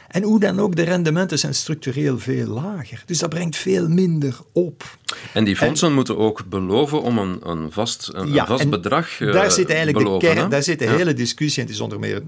[0.07, 3.03] En hoe dan ook, de rendementen zijn structureel veel lager.
[3.05, 4.97] Dus dat brengt veel minder op.
[5.34, 9.32] En die fondsen moeten ook beloven om een, een vast, een, een vast bedrag eh,
[9.34, 10.49] daar zit eigenlijk beloven, de kern, hè?
[10.49, 10.95] daar zit de Ja.
[10.95, 12.22] hele discussie, en het is onder meer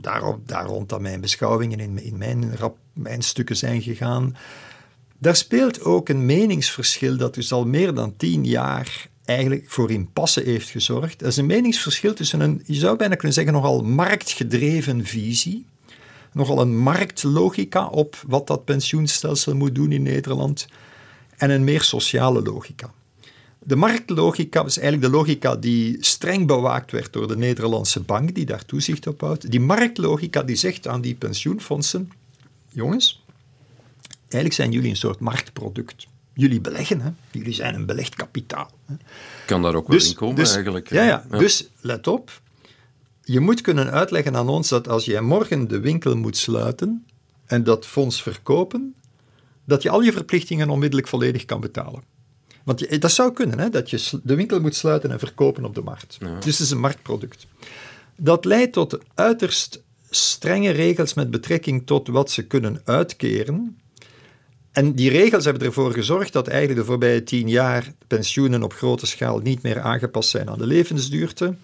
[0.00, 4.36] daarom, daar rond dat mijn beschouwingen in, in mijn, rap, mijn stukken zijn gegaan.
[5.18, 10.40] Daar speelt ook een meningsverschil dat dus al meer dan tien jaar eigenlijk voor impasse
[10.40, 11.18] heeft gezorgd.
[11.18, 15.66] Dat is een meningsverschil tussen een, je zou bijna kunnen zeggen, nogal marktgedreven visie
[16.32, 20.66] nogal een marktlogica op wat dat pensioenstelsel moet doen in Nederland
[21.36, 22.92] en een meer sociale logica.
[23.58, 28.46] De marktlogica is eigenlijk de logica die streng bewaakt werd door de Nederlandse bank, die
[28.46, 29.50] daar toezicht op houdt.
[29.50, 32.10] Die marktlogica die zegt aan die pensioenfondsen,
[32.68, 33.24] jongens,
[34.20, 36.06] eigenlijk zijn jullie een soort marktproduct.
[36.40, 37.10] Jullie beleggen, hè?
[37.30, 38.70] jullie zijn een belegd kapitaal.
[38.86, 38.94] Hè?
[39.46, 40.90] Kan daar ook wel in komen dus, eigenlijk.
[40.90, 42.40] Ja, ja, dus let op.
[43.24, 47.06] Je moet kunnen uitleggen aan ons dat als jij morgen de winkel moet sluiten
[47.46, 48.94] en dat fonds verkopen,
[49.64, 52.02] dat je al je verplichtingen onmiddellijk volledig kan betalen.
[52.64, 55.74] Want je, dat zou kunnen, hè, dat je de winkel moet sluiten en verkopen op
[55.74, 56.18] de markt.
[56.20, 57.46] Dus het is een marktproduct.
[58.16, 63.78] Dat leidt tot uiterst strenge regels met betrekking tot wat ze kunnen uitkeren.
[64.80, 69.06] En die regels hebben ervoor gezorgd dat eigenlijk de voorbije tien jaar pensioenen op grote
[69.06, 71.54] schaal niet meer aangepast zijn aan de levensduurte.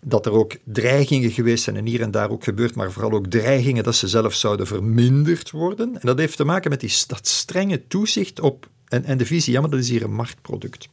[0.00, 3.26] Dat er ook dreigingen geweest zijn, en hier en daar ook gebeurd, maar vooral ook
[3.26, 5.94] dreigingen dat ze zelf zouden verminderd worden.
[5.94, 9.52] En dat heeft te maken met die, dat strenge toezicht op en, en de visie,
[9.52, 10.88] ja, maar dat is hier een marktproduct.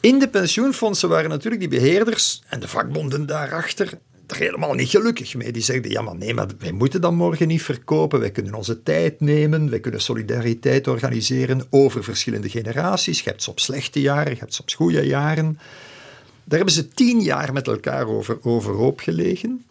[0.00, 3.98] In de pensioenfondsen waren natuurlijk die beheerders en de vakbonden daarachter
[4.36, 5.52] helemaal niet gelukkig mee.
[5.52, 8.20] Die zeiden, ja maar nee, maar wij moeten dan morgen niet verkopen.
[8.20, 9.70] Wij kunnen onze tijd nemen.
[9.70, 13.20] Wij kunnen solidariteit organiseren over verschillende generaties.
[13.20, 15.58] Je hebt soms slechte jaren, je hebt soms goede jaren.
[16.44, 19.64] Daar hebben ze tien jaar met elkaar over, overhoop gelegen.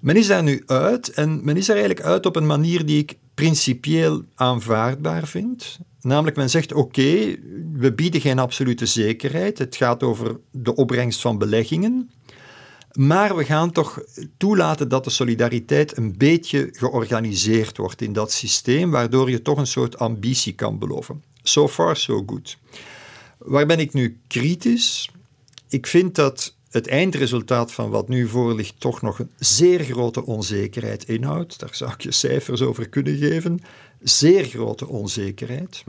[0.00, 2.98] Men is daar nu uit en men is er eigenlijk uit op een manier die
[2.98, 5.78] ik principieel aanvaardbaar vind.
[6.00, 7.36] Namelijk, men zegt: oké,
[7.72, 9.58] we bieden geen absolute zekerheid.
[9.58, 12.10] Het gaat over de opbrengst van beleggingen.
[12.92, 14.00] Maar we gaan toch
[14.36, 19.66] toelaten dat de solidariteit een beetje georganiseerd wordt in dat systeem, waardoor je toch een
[19.66, 21.22] soort ambitie kan beloven.
[21.42, 22.56] So far, so good.
[23.38, 25.10] Waar ben ik nu kritisch?
[25.68, 30.24] Ik vind dat het eindresultaat van wat nu voor ligt toch nog een zeer grote
[30.26, 31.58] onzekerheid inhoudt.
[31.58, 33.60] Daar zou ik je cijfers over kunnen geven.
[34.02, 35.84] Zeer grote onzekerheid.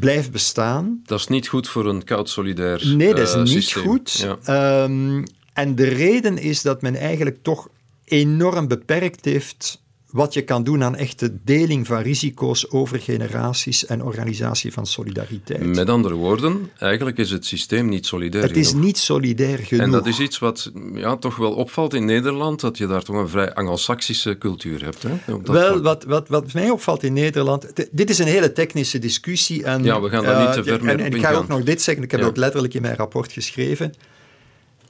[0.00, 1.02] Blijft bestaan.
[1.06, 3.82] Dat is niet goed voor een koud solidair Nee, dat is eh, niet systeem.
[3.82, 4.12] goed.
[4.12, 4.38] Ja.
[4.44, 5.22] Ehm,
[5.58, 7.68] en de reden is dat men eigenlijk toch
[8.04, 14.02] enorm beperkt heeft wat je kan doen aan echte deling van risico's over generaties en
[14.02, 15.64] organisatie van solidariteit.
[15.64, 18.84] Met andere woorden, eigenlijk is het systeem niet solidair het is genoeg.
[18.84, 19.84] niet solidair genoeg.
[19.84, 23.16] En dat is iets wat ja, toch wel opvalt in Nederland, dat je daar toch
[23.16, 25.02] een vrij Anglo-Saxische cultuur hebt.
[25.02, 27.66] Hè, dat Wel, wat, wat, wat mij opvalt in Nederland.
[27.90, 29.64] Dit is een hele technische discussie.
[29.64, 31.48] En, Ja, we gaan daar niet eh, te ver mee En, en ik ga ook
[31.48, 32.26] nog dit zeggen, ik heb Ja.
[32.26, 33.94] het ook letterlijk in mijn rapport geschreven.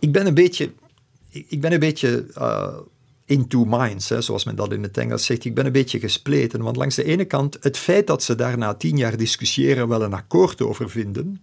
[0.01, 0.71] Ik ben een beetje.
[1.31, 2.27] Ik ben een beetje.
[2.35, 2.75] eh,
[3.25, 5.45] in two minds, hè, zoals men dat in het Engels zegt.
[5.45, 8.59] Ik ben een beetje gespleten, want langs de ene kant het feit dat ze daar
[8.59, 11.41] na tien jaar discussiëren wel een akkoord over vinden,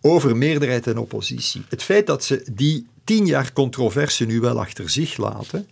[0.00, 1.62] over meerderheid en oppositie.
[1.68, 5.68] Het feit dat ze die tien jaar controverse nu wel achter zich laten,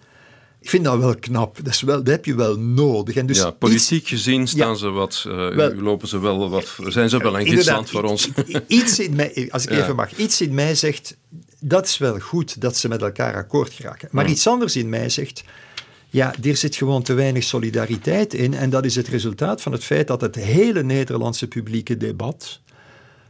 [0.61, 1.57] ik vind dat wel knap.
[1.63, 3.15] Dat, is wel, dat heb je wel nodig.
[3.17, 4.75] En dus ja, iets- politiek gezien staan Ja.
[4.75, 8.29] ze wat, Wel- lopen ze wel wat, zijn ze wel een gidsland voor ons.
[8.67, 9.83] Iets in mij, als ik Ja.
[9.83, 11.17] even mag, iets in mij zegt,
[11.61, 14.09] dat is wel goed dat ze met elkaar akkoord geraken.
[14.13, 15.45] Maar iets anders in mij zegt,
[16.11, 18.55] ja, er zit gewoon te weinig solidariteit in.
[18.55, 22.61] En dat is het resultaat van het feit dat het hele Nederlandse publieke debat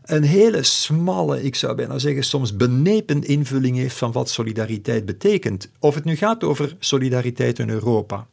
[0.09, 5.69] een hele smalle, ik zou bijna zeggen, soms benepen invulling heeft van wat solidariteit betekent.
[5.79, 8.27] Of het nu gaat over solidariteit in Europa,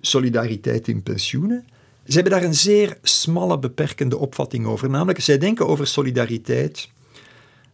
[0.00, 1.66] solidariteit in pensioenen.
[2.06, 4.90] Ze hebben daar een zeer smalle, beperkende opvatting over.
[4.90, 6.88] Namelijk, zij denken over solidariteit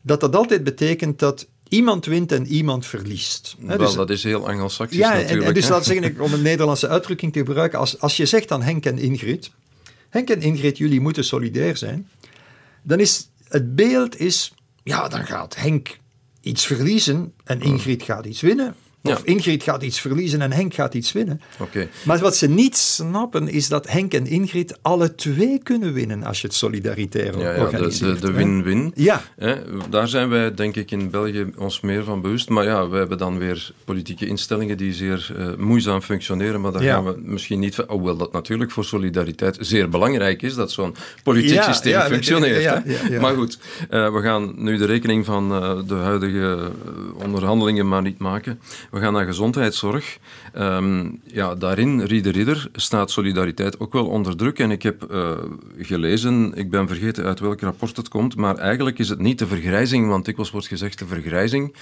[0.07, 3.57] dat dat altijd betekent dat iemand wint en iemand verliest.
[3.59, 5.49] Wel, dus- dat is heel Anglo-Saxisch ja, en, natuurlijk.
[5.49, 8.63] en dus we zeggen, om een Nederlandse uitdrukking te gebruiken, als, als je zegt aan
[8.63, 9.51] Henk en Ingrid,
[10.09, 12.09] Henk en Ingrid, jullie moeten solidair zijn,
[12.83, 15.99] dan is het beeld is, ja, dan gaat Henk
[16.41, 18.75] iets verliezen en Ingrid gaat iets winnen.
[19.07, 19.25] Of Ja.
[19.25, 21.41] Ingrid gaat iets verliezen en Henk gaat iets winnen.
[21.59, 21.89] Oké.
[22.05, 26.41] Maar wat ze niet snappen is dat Henk en Ingrid alle twee kunnen winnen als
[26.41, 28.33] je het solidaritair Ja, ja, de, organiseert.
[28.35, 28.93] win-win.
[28.95, 29.23] Ja.
[29.37, 29.55] Hè,
[29.91, 32.49] daar zijn wij, denk ik, in België ons meer van bewust.
[32.49, 36.61] Maar ja, we hebben dan weer politieke instellingen die zeer eh, moeizaam functioneren.
[36.61, 37.85] Maar daar gaan we misschien niet van...
[37.89, 42.63] Hoewel dat natuurlijk voor solidariteit zeer belangrijk is, dat zo'n politiek systeem functioneert.
[42.63, 42.93] ja, hè.
[42.93, 43.21] ja, ja.
[43.21, 43.59] Maar goed,
[43.91, 46.71] eh, we gaan nu de rekening van eh, de huidige
[47.15, 48.61] onderhandelingen maar niet maken.
[48.95, 50.19] We gaan naar gezondheidszorg.
[50.53, 54.59] Ehm, ja, daarin, Rieder Ridder, staat solidariteit ook wel onder druk.
[54.59, 55.31] En ik heb eh,
[55.79, 59.47] gelezen, ik ben vergeten uit welk rapport het komt, maar eigenlijk is het niet de
[59.47, 61.75] vergrijzing, want dikwijls wordt gezegd de vergrijzing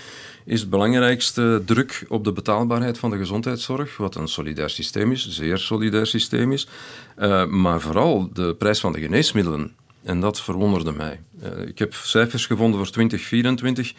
[0.45, 5.29] is het belangrijkste druk op de betaalbaarheid van de gezondheidszorg, wat een solidair systeem is,
[5.29, 6.69] zeer solidair systeem is.
[7.17, 9.73] Eh, maar vooral de prijs van de geneesmiddelen.
[10.03, 11.21] En dat verwonderde mij.
[11.41, 13.93] Eh, ik heb cijfers gevonden voor 2024.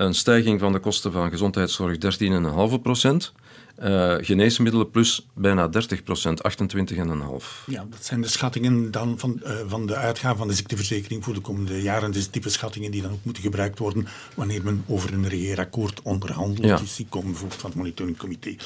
[0.00, 1.96] Een stijging van de kosten van gezondheidszorg
[2.74, 3.32] 13,5 procent.
[3.82, 7.64] Uh, geneesmiddelen plus bijna 30 procent, 28,5.
[7.66, 11.34] Ja, dat zijn de schattingen dan van, uh, van de uitgaven van de ziekteverzekering voor
[11.34, 12.12] de komende jaren.
[12.12, 16.66] Dus type schattingen die dan ook moeten gebruikt worden wanneer men over een regeerakkoord onderhandelt.
[16.66, 16.76] Ja.
[16.76, 18.56] Dus die komen bijvoorbeeld van het monitoringcomité.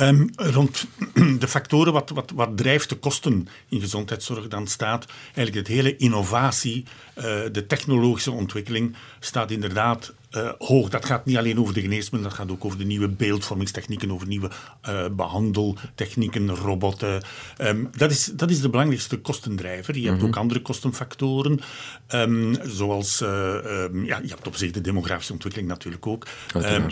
[0.00, 0.86] Um, rond
[1.38, 5.96] de factoren wat, wat, wat drijft de kosten in gezondheidszorg, dan staat eigenlijk het hele
[5.96, 6.84] innovatie,
[7.16, 10.88] uh, de technologische ontwikkeling, staat inderdaad uh, hoog.
[10.88, 14.26] Dat gaat niet alleen over de geneesmiddelen, dat gaat ook over de nieuwe beeldvormingstechnieken, over
[14.26, 14.50] nieuwe
[14.88, 17.22] uh, behandeltechnieken, robotten.
[17.58, 19.94] Um, dat, is, dat is de belangrijkste kostendrijver.
[19.94, 20.28] Je hebt mm -hmm.
[20.28, 21.60] ook andere kostenfactoren,
[22.14, 26.26] um, zoals uh, um, ja, je hebt op zich de demografische ontwikkeling natuurlijk ook.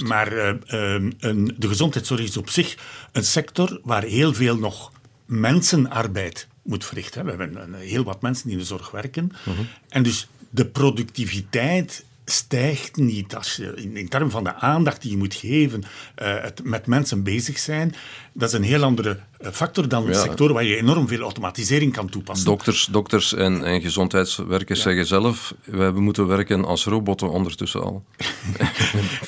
[0.04, 0.32] maar
[0.66, 2.76] een, de gezondheidszorg is op zich
[3.12, 4.92] een sector waar heel veel nog
[5.26, 7.24] mensenarbeid moet verrichten.
[7.24, 9.24] We hebben heel wat mensen die in de zorg werken.
[9.24, 9.68] Mm -hmm.
[9.88, 13.34] En dus de productiviteit stijgt niet.
[13.34, 17.22] Als je, in, termen van de aandacht die je moet geven, uh, het met mensen
[17.22, 17.94] bezig zijn,
[18.32, 19.18] dat is een heel andere eh,
[19.52, 20.12] factor dan ja.
[20.12, 22.46] sectoren waar je enorm veel automatisering kan toepassen.
[22.46, 24.84] Dokters, dokters en, en gezondheidswerkers ja.
[24.84, 28.04] zeggen zelf, wij moeten werken als robotten ondertussen al.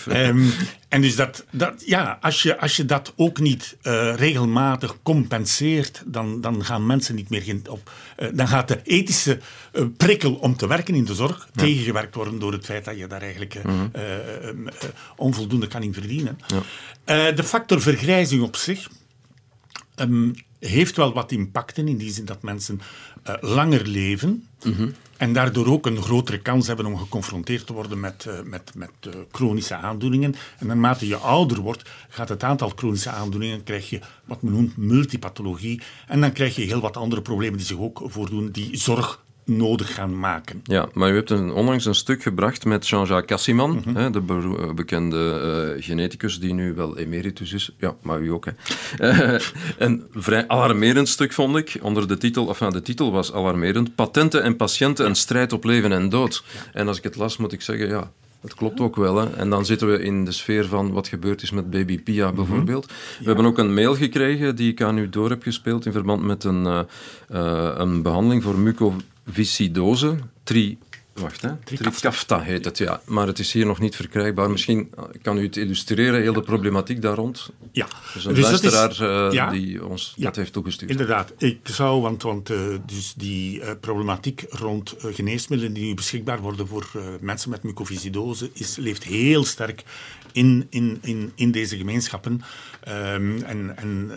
[0.09, 0.53] um,
[0.89, 6.03] en dus dat, dat, ja, als je, als je dat ook niet uh, regelmatig compenseert,
[6.07, 7.45] dan, dan gaan mensen niet meer...
[7.69, 9.39] Op, uh, dan gaat de ethische
[9.97, 11.63] prikkel om te werken in de zorg ja.
[11.63, 13.91] tegengewerkt worden door het feit dat je daar eigenlijk -hmm.
[15.17, 16.39] onvoldoende kan in verdienen.
[17.05, 18.89] de factor vergrijzing op zich
[19.97, 22.81] um, heeft wel wat impacten in die zin dat mensen
[23.29, 24.95] uh, langer leven mm -hmm.
[25.17, 28.91] en daardoor ook een grotere kans hebben om geconfronteerd te worden met, uh, met, met
[29.07, 30.35] uh, chronische aandoeningen.
[30.59, 34.77] En naarmate je ouder wordt, gaat het aantal chronische aandoeningen, krijg je wat men noemt
[34.77, 35.83] multipathologie.
[36.07, 39.95] En dan krijg je heel wat andere problemen die zich ook voordoen, die zorg nodig
[39.95, 40.61] gaan maken.
[40.65, 43.97] Ja, maar u hebt een, onlangs een stuk gebracht met Jean-Jacques Cassiman, mm -hmm.
[43.97, 47.71] hè, de be bekende uh, geneticus die nu wel emeritus is.
[47.79, 48.47] Ja, maar u ook.
[48.47, 48.53] Hè.
[49.35, 49.41] Uh,
[49.79, 54.43] een vrij alarmerend stuk vond ik, onder de titel, enfin de titel was alarmerend, Patenten
[54.43, 56.45] en patiënten, een strijd op leven en dood.
[56.73, 59.17] En als ik het las, moet ik zeggen, ja, dat klopt ook wel.
[59.17, 59.31] Hè.
[59.37, 62.87] En dan zitten we in de sfeer van wat gebeurd is met baby Pia bijvoorbeeld.
[62.87, 63.19] Mm -hmm.
[63.19, 66.23] We hebben ook een mail gekregen die ik aan u door heb gespeeld in verband
[66.23, 66.81] met een, uh,
[67.33, 68.59] uh, een behandeling voor
[69.27, 70.19] mucoviscidose.
[70.43, 70.79] Tri
[71.21, 71.57] Wacht, hè?
[71.57, 73.01] Trikafta heet het, ja.
[73.05, 74.51] Maar het is hier nog niet verkrijgbaar.
[74.51, 74.91] Misschien
[75.23, 77.51] kan u het illustreren, heel de problematiek daar rond?
[77.73, 77.87] Ja.
[78.15, 80.91] Dus een dus luisteraar is, uh, ja, die ons ja, dat heeft toegestuurd.
[80.91, 81.33] Inderdaad.
[81.39, 86.67] Ik zou, want, want uh, dus die uh, problematiek rond geneesmiddelen die nu beschikbaar worden
[86.67, 89.85] voor mensen met mucoviscidose is, leeft heel sterk
[90.37, 92.41] in, in, in, in deze gemeenschappen.
[92.89, 94.11] Um, en en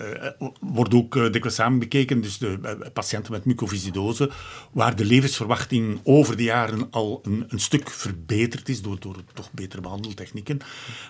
[0.60, 4.32] wordt ook dikwijls samen bekeken, dus de patiënten met mucoviscidose,
[4.72, 9.52] waar de levensverwachting over de jaren al een, een, stuk verbeterd is door, door toch
[9.52, 10.60] betere behandeltechnieken.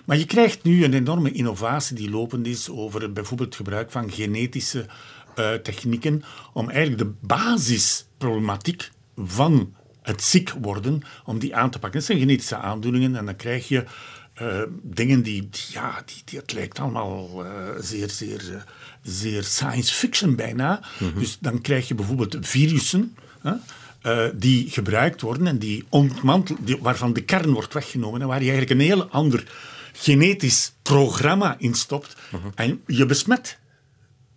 [0.04, 4.12] Maar je krijgt nu een enorme innovatie die lopend is over bijvoorbeeld het gebruik van
[4.12, 4.86] genetische
[5.62, 11.98] technieken om eigenlijk de basisproblematiek van het ziek worden, om die aan te pakken.
[11.98, 13.84] Dat zijn genetische aandoeningen en dan krijg je
[14.42, 18.64] uh, dingen die, die, ja, die, die, het lijkt allemaal uh, zeer, zeer,
[19.02, 20.82] zeer science fiction bijna.
[20.98, 21.18] Mm -hmm.
[21.18, 23.16] Dus dan krijg je bijvoorbeeld virussen.
[23.42, 23.52] Huh?
[24.02, 28.42] Uh, die gebruikt worden en die ontmantel, die, waarvan de kern wordt weggenomen en waar
[28.42, 29.44] je eigenlijk een heel ander
[29.92, 32.16] genetisch programma in stopt.
[32.34, 32.52] Uh -huh.
[32.54, 33.58] En je besmet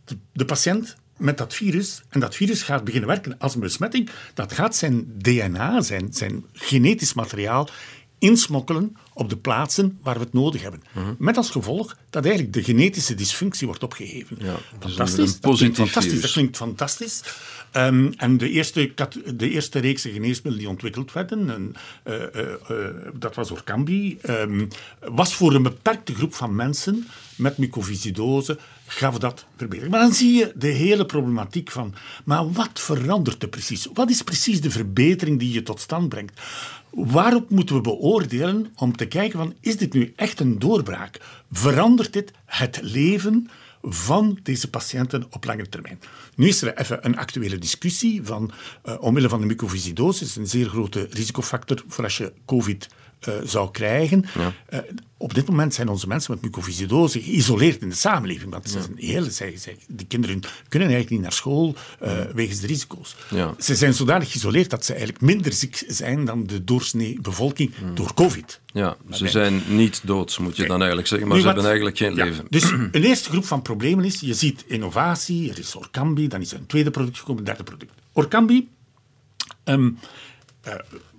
[0.06, 4.10] de, de, patiënt met dat virus en dat virus gaat beginnen werken als een besmetting.
[4.34, 7.70] Dat gaat zijn DNA, zijn, zijn genetisch materiaal
[8.24, 10.82] insmokkelen op de plaatsen waar we het nodig hebben.
[10.92, 11.04] -huh.
[11.18, 14.38] Met als gevolg dat eigenlijk de genetische dysfunctie wordt opgeheven.
[14.40, 15.40] Ja, fantastisch.
[15.40, 16.22] Dat klinkt fantastisch.
[16.22, 17.24] Dat klinkt fantastisch.
[17.76, 18.94] Um, en de eerste,
[19.36, 21.76] de eerste reeks geneesmiddelen die ontwikkeld werden, en,
[22.08, 24.68] uh, uh, uh, dat was Orkambi, um,
[25.00, 28.58] was voor een beperkte groep van mensen met mucoviscidose,
[28.94, 29.92] gaf dat verbetering.
[29.92, 31.94] Maar dan zie je de hele problematiek van,
[32.26, 33.88] maar wat verandert er precies?
[33.94, 36.42] Wat is precies de verbetering die je tot stand brengt?
[36.90, 41.20] Waarop moeten we beoordelen om te kijken van, is dit nu echt een doorbraak?
[41.52, 43.50] Verandert dit het leven
[43.82, 46.00] van deze patiënten op lange termijn.
[46.36, 48.52] Nu is er even een actuele discussie van
[48.86, 52.88] uh, omwille van de mucoviscidose, is een zeer grote risicofactor voor als je COVID
[53.28, 54.26] uh, zou krijgen.
[54.34, 54.54] Ja.
[54.70, 54.80] Uh,
[55.18, 58.52] op dit moment zijn onze mensen met mucoviscidose geïsoleerd in de samenleving.
[58.52, 62.60] Want ze zijn heel, zij, zij, die kinderen kunnen eigenlijk niet naar school uh, wegens
[62.60, 63.16] de risico's.
[63.30, 63.56] Ja.
[63.60, 67.96] Ze zijn zodanig geïsoleerd dat ze eigenlijk minder ziek zijn dan de doorsnee bevolking mm.
[67.96, 68.62] door COVID.
[68.66, 71.56] Ja, maar ze zijn niet dood, moet je dan eigenlijk zeggen, maar nu, ze wat,
[71.56, 72.46] hebben eigenlijk geen ja, leven.
[72.50, 76.52] Dus een eerste groep van problemen is, je ziet innovatie, er is Orkambi, dan is
[76.52, 77.92] er een tweede product gekomen, een derde product.
[78.14, 78.68] Orkambi
[79.64, 79.98] um,
[80.64, 80.74] eh,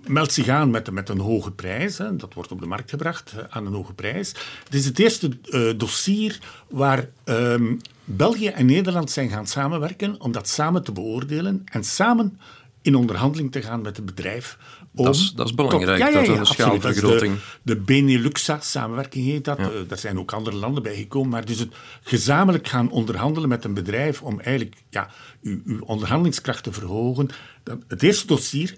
[0.07, 1.97] meldt zich aan met, met een hoge prijs.
[1.97, 2.15] Hè.
[2.15, 4.29] Dat wordt op de markt gebracht aan een hoge prijs.
[4.63, 6.39] Het is het eerste eh, dossier
[6.69, 12.39] waar ehm, België en Nederland zijn gaan samenwerken om dat samen te beoordelen en samen
[12.81, 14.57] in onderhandeling te gaan met het bedrijf.
[14.95, 19.45] Om Dat is- dat is belangrijk, dat er een schaalvergroting- Dat de, de Beneluxa-samenwerking heet
[19.45, 19.57] dat.
[19.57, 21.29] Eh, daar zijn ook andere landen bij gekomen.
[21.29, 21.73] Maar dus het
[22.03, 25.09] gezamenlijk gaan onderhandelen met een bedrijf om eigenlijk ja,
[25.41, 27.27] uw, uw onderhandelingskracht te verhogen.
[27.63, 28.75] Dat, het eerste dossier.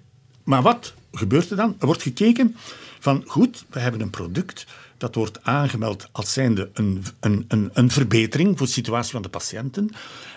[0.48, 1.76] Maar wat gebeurt er dan?
[1.80, 2.56] Er wordt gekeken
[3.00, 4.66] van, goed, we hebben een product
[4.98, 9.30] dat wordt aangemeld als zijnde een, een, een, een verbetering voor de situatie van de
[9.30, 9.90] patiënten.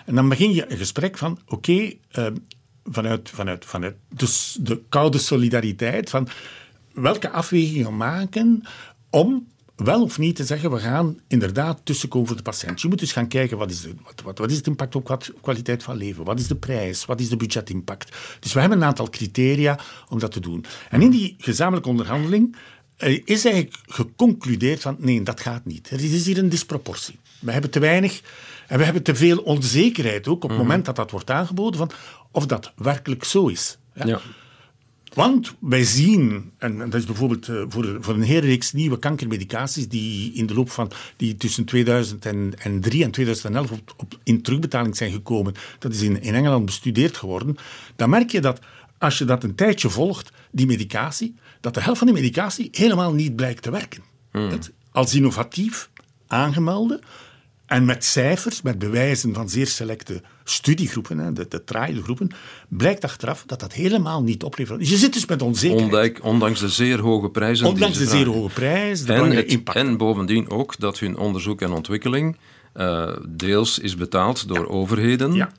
[0.05, 2.27] En dan begin je een gesprek van, oké, eh,
[2.85, 6.27] vanuit, vanuit, vanuit dus de koude solidariteit van
[6.93, 8.63] welke afwegingen maken
[9.09, 9.47] om
[9.83, 12.81] wel of niet te zeggen, we gaan inderdaad tussenkomen voor de patiënt.
[12.81, 15.23] Je moet dus gaan kijken, wat is, de, wat, wat, wat is het impact op
[15.41, 16.23] kwaliteit van leven?
[16.23, 17.05] Wat is de prijs?
[17.05, 18.15] Wat is de budgetimpact?
[18.39, 19.79] Dus we hebben een aantal criteria
[20.09, 20.65] om dat te doen.
[20.89, 22.55] En in die gezamenlijke onderhandeling
[22.97, 25.89] eh, is eigenlijk geconcludeerd van, nee, dat gaat niet.
[25.89, 27.19] Er is hier een disproportie.
[27.39, 28.21] We hebben te weinig
[28.67, 31.91] en we hebben te veel onzekerheid ook op het moment dat dat wordt aangeboden van
[32.31, 33.77] of dat werkelijk zo is.
[33.93, 34.05] Ja.
[34.05, 34.21] Ja.
[35.13, 39.87] Want wij zien, en dat is bijvoorbeeld eh, voor, voor een hele reeks nieuwe kankermedicaties
[39.87, 45.11] die in de loop van die tussen 2003 en 2011 op, op, in terugbetaling zijn
[45.11, 47.55] gekomen, dat is in, in Engeland bestudeerd geworden,
[47.95, 48.59] dan merk je dat
[48.97, 53.13] als je dat een tijdje volgt, die medicatie, dat de helft van die medicatie helemaal
[53.13, 54.03] niet blijkt te werken.
[54.31, 55.89] Dat, als innovatief
[56.27, 56.99] aangemelde
[57.65, 60.21] en met cijfers, met bewijzen van zeer selecte
[60.51, 62.29] studiegroepen, hè, de, de trialgroepen,
[62.69, 64.79] blijkt achteraf dat dat helemaal niet oplevert.
[64.79, 65.85] Dus je zit dus met onzekerheid.
[65.85, 67.65] Ondijk- ondanks de zeer hoge prijzen.
[67.65, 69.77] die Ondanks de zeer hoge prijs, de En, lange het- impact.
[69.77, 72.37] en bovendien ook dat hun onderzoek en ontwikkeling
[72.73, 75.33] eh, deels is betaald door overheden.
[75.33, 75.51] Ja.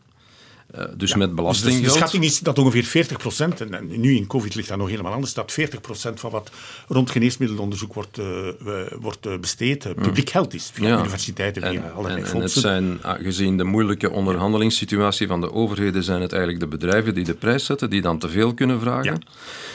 [0.72, 1.84] Eh, dus met Dus de, belastinggeld.
[1.84, 4.88] de schatting is dat ongeveer 40 procent, en, en nu in COVID ligt dat nog
[4.88, 6.50] helemaal anders, dat 40 procent van wat
[6.88, 8.26] rond geneesmiddelonderzoek wordt, eh,
[9.00, 10.98] wordt eh, besteed, eh, publiek geld is, via Ja.
[10.98, 12.60] universiteiten, via En, allerlei en, en het fondsen.
[12.60, 17.24] zijn, ah, gezien de moeilijke onderhandelingssituatie van de overheden, zijn het eigenlijk de bedrijven die
[17.24, 19.04] de prijs zetten, die dan te veel kunnen vragen.
[19.04, 19.18] Ja.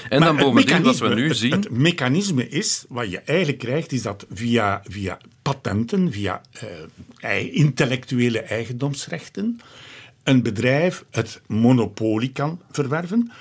[0.10, 1.52] En Maar dan het bovendien, wat we mechanisme- nu het- zien.
[1.52, 6.41] Het mechanisme is, wat je eigenlijk krijgt, is dat via, via patenten, via
[7.20, 9.60] eh, intellectuele eigendomsrechten,
[10.28, 13.32] een bedrijf het monopolie kan verwerven.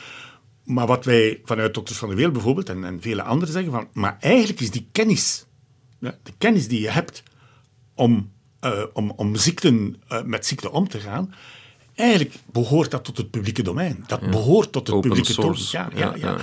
[0.64, 3.88] Maar wat wij vanuit Dokters van de Wereld bijvoorbeeld en, en vele anderen zeggen, van,
[3.92, 5.46] maar eigenlijk is die kennis,
[5.98, 7.22] ja, de kennis die je hebt
[7.94, 11.34] om, eh, om, om ziekten, eh, met ziekten om te gaan,
[11.94, 14.04] eigenlijk behoort dat tot het publieke domein.
[14.06, 15.62] Dat behoort tot het Open publieke domein.
[15.70, 16.26] Ja, ja, Ja, ja.
[16.26, 16.36] ja,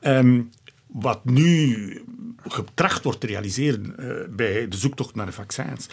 [0.00, 0.42] Ehm,
[0.86, 2.02] wat nu
[2.46, 5.86] getracht wordt te realiseren eh, bij de zoektocht naar de vaccins.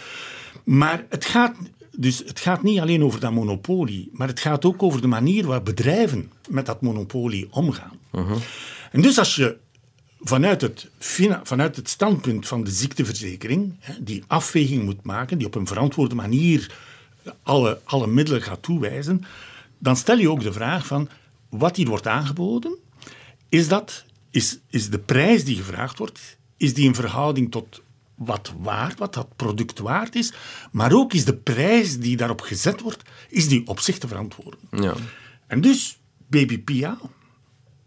[0.64, 1.56] Maar het gaat,
[1.98, 5.46] dus het gaat niet alleen over dat monopolie, maar het gaat ook over de manier
[5.46, 8.00] waarop bedrijven met dat monopolie omgaan.
[8.92, 9.58] En dus als je
[10.20, 10.90] vanuit het,
[11.44, 16.76] vanuit het standpunt van de ziekteverzekering die afweging moet maken, die op een verantwoorde manier
[17.44, 19.24] alle, alle middelen gaat toewijzen,
[19.78, 21.10] dan stel je ook de vraag van
[21.50, 22.78] wat hier wordt aangeboden,
[23.50, 27.82] is, dat, is, is de prijs die gevraagd wordt, is die in verhouding tot
[28.16, 30.34] wat waard, wat dat product waard is,
[30.72, 34.60] maar ook is de prijs die daarop gezet wordt, is die op zich te verantwoorden.
[34.72, 34.94] Ja.
[35.48, 36.98] En dus Baby Pia,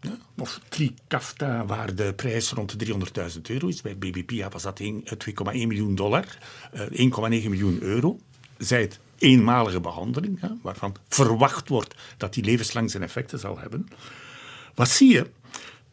[0.01, 3.81] ja, of Trikafta, waar de prijs rond de 300.000 euro is.
[3.81, 6.25] Bij Baby Pia was dat één- eh, 2,1 miljoen dollar,
[6.71, 8.19] eh, 1,9 miljoen euro.
[8.57, 13.87] Zij het eenmalige behandeling, ja, waarvan verwacht wordt dat die levenslang zijn effecten zal hebben.
[14.75, 15.29] Wat zie je?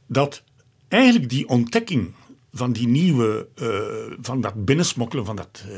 [0.07, 0.43] Dat
[0.89, 2.14] eigenlijk die ontdekking
[2.57, 5.76] van die nieuwe, eh, van dat binnensmokkelen van dat eh,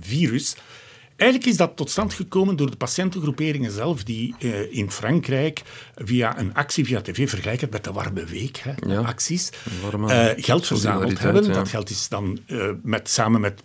[0.00, 0.56] virus,
[1.16, 5.62] eigenlijk is dat tot stand gekomen door de patiëntengroeperingen zelf, die eh, in Frankrijk
[5.94, 9.00] via een actie via tv, vergelijkend met de Warme Week, hè, Ja.
[9.00, 9.50] acties,
[9.82, 11.44] Warme geld verzameld hebben.
[11.44, 11.52] ja.
[11.52, 12.38] Dat geld is dan
[12.82, 13.62] met, samen met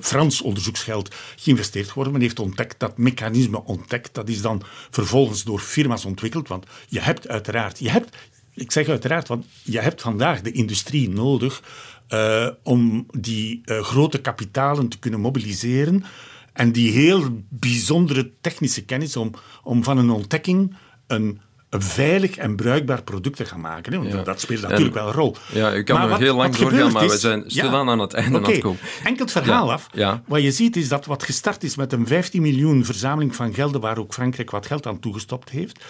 [0.00, 2.12] Frans onderzoeksgeld geïnvesteerd geworden.
[2.12, 4.14] Men heeft ontdekt, dat mechanisme ontdekt.
[4.14, 6.48] Dat is dan vervolgens door firma's ontwikkeld.
[6.48, 8.16] Want je hebt uiteraard, je hebt,
[8.54, 11.62] ik zeg uiteraard, want je hebt vandaag de industrie nodig
[12.08, 16.04] eh, om die eh, grote kapitalen te kunnen mobiliseren.
[16.52, 19.30] En die heel bijzondere technische kennis om,
[19.62, 20.74] om van een ontdekking
[21.06, 21.40] een,
[21.78, 23.92] veilig en bruikbaar product te gaan maken.
[23.92, 23.98] Hè?
[23.98, 24.22] Want Ja.
[24.22, 25.36] dat speelt En- natuurlijk wel een rol.
[25.52, 28.12] Ja, u kan Maar nog wat- heel lang doorgaan, maar we zijn stilaan aan het
[28.12, 28.80] einde aan Oké, het komen.
[29.04, 29.88] Enkel het verhaal Ja, af.
[29.92, 30.22] ja.
[30.26, 33.80] Wat je ziet is dat wat gestart is met een 15 miljoen verzameling van gelden,
[33.80, 35.84] waar ook Frankrijk wat geld aan toegestopt heeft.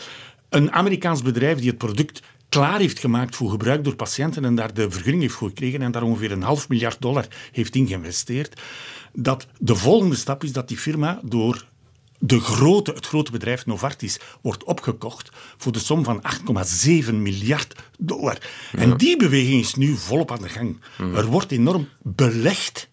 [0.48, 2.22] Een Amerikaans bedrijf die het product
[2.53, 5.90] klaar heeft gemaakt voor gebruik door patiënten en daar de vergunning heeft voor gekregen en
[5.90, 8.61] daar ongeveer een half miljard dollar heeft in geïnvesteerd.
[9.12, 11.66] Dat de volgende stap is dat die firma door
[12.18, 16.22] de grote, het grote bedrijf Novartis wordt opgekocht voor de som van
[17.07, 18.38] 8,7 miljard dollar.
[18.72, 20.80] En die beweging is nu volop aan de gang.
[20.98, 22.88] Er wordt enorm belegd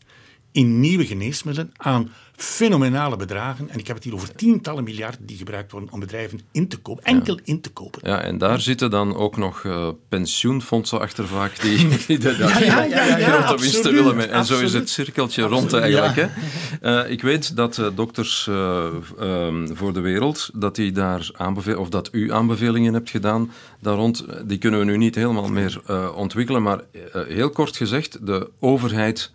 [0.52, 2.12] in nieuwe geneesmiddelen aan
[2.42, 3.70] fenomenale bedragen.
[3.70, 6.78] En ik heb het hier over tientallen miljarden die gebruikt worden om bedrijven in te
[6.78, 8.02] kopen, enkel in te kopen.
[8.04, 12.60] Ja, en daar zitten dan ook nog uh, pensioenfondsen achter vaak die, die de, ja,
[12.60, 14.16] ja, ja, ja, grote winsten willen.
[14.16, 14.28] Mee.
[14.28, 16.16] En zo is het cirkeltje rond eigenlijk.
[16.16, 16.28] Hè.
[17.04, 21.90] Uh, ik weet dat uh, dokters um, voor de wereld, dat, die daar aanbeve- of
[21.90, 24.26] dat u aanbevelingen hebt gedaan daar rond.
[24.46, 25.82] Die kunnen we nu niet helemaal meer
[26.16, 26.82] ontwikkelen, maar
[27.28, 29.32] heel kort gezegd, de overheid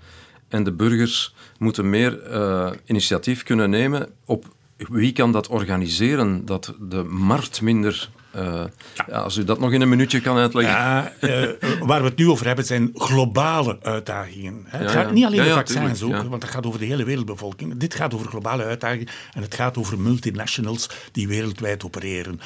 [0.55, 6.75] en de burgers moeten meer uh, initiatief kunnen nemen op wie kan dat organiseren, dat
[6.81, 8.09] de markt minder...
[8.37, 8.71] Uh, ja.
[9.07, 10.75] Ja, als u dat nog in een minuutje kan uitleggen.
[10.75, 11.49] Ja, uh,
[11.81, 14.65] waar we het nu over hebben zijn globale uitdagingen.
[14.67, 14.79] Hè.
[14.79, 17.77] Het gaat niet alleen over vaccins ook, want dat gaat over de hele wereldbevolking.
[17.77, 22.41] Dit gaat over globale uitdagingen en het gaat over multinationals die wereldwijd opereren.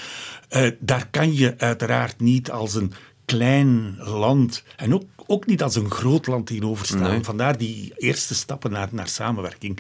[0.79, 2.93] Daar kan je uiteraard niet als een
[3.25, 7.01] klein land en ook, ook niet als een groot land tegenover staan.
[7.01, 7.24] Nee.
[7.24, 9.79] Vandaar die eerste stappen naar, naar samenwerking.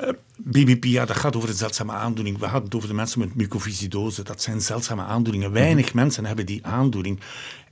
[0.00, 2.38] Uh, BBP, ja, dat gaat over een zeldzame aandoening.
[2.38, 4.22] We hadden het over de mensen met mucoviscidose.
[4.22, 5.52] Dat zijn zeldzame aandoeningen.
[5.52, 6.00] Weinig mm.
[6.00, 7.20] mensen hebben die aandoening.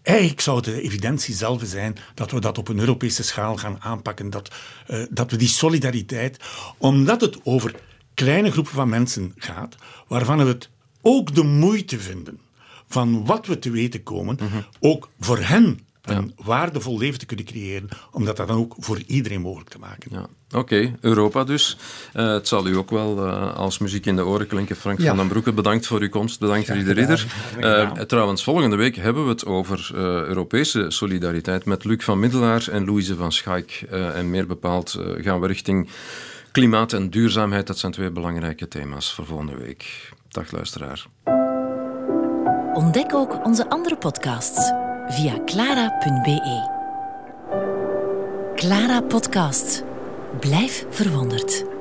[0.02, 4.30] Eigenlijk zou de evidentie zelf zijn dat we dat op een Europese schaal gaan aanpakken.
[4.30, 4.54] Dat,
[4.90, 6.38] uh, dat we die solidariteit,
[6.76, 7.74] omdat het over
[8.14, 10.68] kleine groepen van mensen gaat, waarvan we het
[11.02, 12.40] ook de moeite vinden
[12.88, 14.64] van wat we te weten komen, mm-hmm.
[14.80, 16.44] ook voor hen een ja.
[16.44, 20.10] waardevol leven te kunnen creëren, om dat dan ook voor iedereen mogelijk te maken.
[20.12, 20.26] Ja.
[20.48, 21.76] Oké, okay, Europa dus.
[22.14, 24.76] Uh, het zal u ook wel uh, als muziek in de oren klinken.
[24.76, 25.08] Frank Ja.
[25.08, 26.40] van den Broeke, bedankt voor uw komst.
[26.40, 26.94] Bedankt, Graag gedaan.
[26.94, 27.26] Ridder.
[27.60, 32.68] Uh, trouwens, volgende week hebben we het over uh, Europese solidariteit met Luc van Middelaar
[32.68, 33.86] en Louise van Schaik.
[33.92, 35.88] Uh, en meer bepaald uh, gaan we richting
[36.52, 37.66] klimaat en duurzaamheid.
[37.66, 40.12] Dat zijn twee belangrijke thema's voor volgende week.
[40.28, 41.06] Dag luisteraar.
[42.74, 44.72] Ontdek ook onze andere podcasts
[45.08, 46.76] via clara.be.
[48.54, 49.84] Clara Podcast.
[50.40, 51.77] Blijf verwonderd.